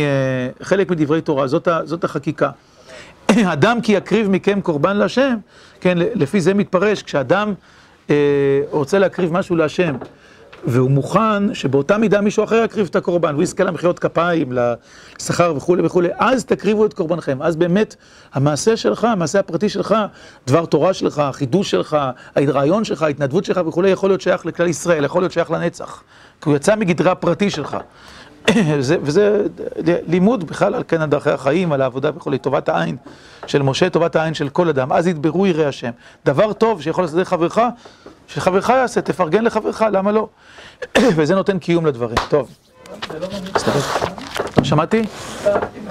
[0.62, 2.50] חלק מדברי תורה, זאת, ה, זאת החקיקה.
[3.52, 5.36] אדם כי יקריב מכם קורבן להשם,
[5.80, 7.54] כן, לפי זה מתפרש, כשאדם
[8.10, 8.14] אה,
[8.70, 9.96] רוצה להקריב משהו להשם,
[10.64, 14.52] והוא מוכן שבאותה מידה מישהו אחר יקריב את הקורבן, והוא יזכה למחיאות כפיים,
[15.20, 17.96] לשכר וכולי וכולי, אז תקריבו את קורבנכם, אז באמת
[18.32, 19.94] המעשה שלך, המעשה הפרטי שלך,
[20.46, 21.96] דבר תורה שלך, החידוש שלך,
[22.36, 26.02] הרעיון שלך, ההתנדבות שלך וכולי, יכול להיות שייך לכלל ישראל, יכול להיות שייך לנצח,
[26.40, 27.76] כי הוא יצא מגדרה הפרטי שלך.
[28.78, 29.42] וזה, וזה
[30.06, 32.96] לימוד בכלל על כן על דרכי החיים, על העבודה וכולי, טובת העין
[33.46, 35.90] של משה, טובת העין של כל אדם, אז ידברו יראי השם.
[36.24, 37.60] דבר טוב שיכול לעשות חברך,
[38.28, 40.28] שחברך יעשה, תפרגן לחברך, למה לא?
[41.16, 42.16] וזה נותן קיום לדברים.
[42.28, 42.48] טוב.
[44.62, 44.98] שמעתי?
[44.98, 45.88] אם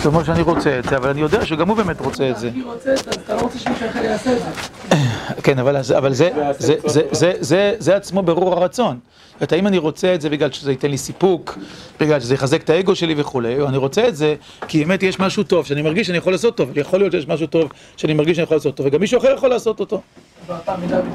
[0.00, 0.26] זה, זה אומר זה.
[0.26, 2.48] שאני רוצה את זה, אבל אני יודע שגם הוא באמת רוצה את זה.
[2.48, 4.96] אני רוצה את זה, אז אתה לא רוצה שמישהו אחר יעשה את זה.
[5.44, 8.98] כן, אבל, אז- אבל זה, זה, זה, זה, זה, זה עצמו ברור הרצון.
[9.30, 11.58] זאת אומרת, האם אני רוצה את זה בגלל שזה ייתן לי סיפוק,
[12.00, 14.34] בגלל שזה יחזק את האגו שלי וכולי, או אני רוצה את זה
[14.68, 17.46] כי באמת יש משהו טוב, שאני מרגיש שאני יכול לעשות טוב, יכול להיות שיש משהו
[17.46, 20.00] טוב שאני מרגיש שאני יכול לעשות טוב, וגם מישהו אחר יכול לעשות אותו.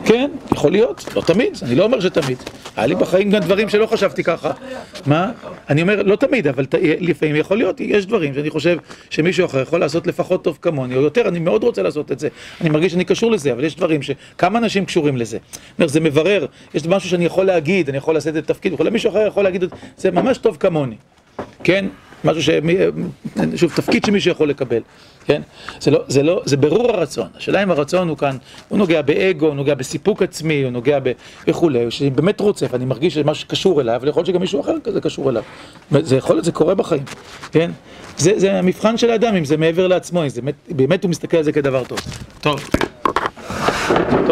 [0.06, 2.38] כן, יכול להיות, לא תמיד, אני לא אומר שתמיד.
[2.76, 4.52] היה לי בחיים גם דברים שלא חשבתי ככה.
[5.06, 5.32] מה?
[5.70, 6.66] אני אומר, לא תמיד, אבל
[7.00, 8.78] לפעמים יכול להיות, יש דברים שאני חושב
[9.10, 12.28] שמישהו אחר יכול לעשות לפחות טוב כמוני, או יותר, אני מאוד רוצה לעשות את זה.
[12.62, 14.12] אני מרגיש שאני קשור לזה, אבל יש דברים ש...
[14.38, 15.38] כמה אנשים קשורים לזה?
[15.86, 19.44] זה מברר, יש משהו שאני יכול להגיד, אני יכול לעשות את התפקיד, מישהו אחר יכול
[19.44, 19.64] להגיד,
[19.98, 20.96] זה ממש טוב כמוני.
[21.64, 21.86] כן?
[22.24, 22.50] משהו ש...
[23.56, 24.82] שוב, תפקיד שמישהו יכול לקבל,
[25.28, 25.42] כן?
[25.80, 27.28] זה לא, זה לא, זה ברור הרצון.
[27.38, 28.38] השאלה אם הרצון הוא כאן,
[28.70, 31.12] הוא נוגע באגו, הוא נוגע בסיפוק עצמי, הוא נוגע ב...
[31.48, 34.76] וכולי, שאני באמת רוצה, ואני מרגיש שמשהו קשור אליו, אבל יכול להיות שגם מישהו אחר
[34.84, 35.44] כזה קשור אליו.
[35.92, 37.04] זה יכול להיות, זה קורה בחיים,
[37.52, 37.72] כן?
[38.18, 41.38] זה, זה המבחן של האדם, אם זה מעבר לעצמו, אם זה באמת, באמת הוא מסתכל
[41.38, 42.00] על זה כדבר טוב.
[42.42, 42.60] טוב.
[43.88, 44.26] טוב.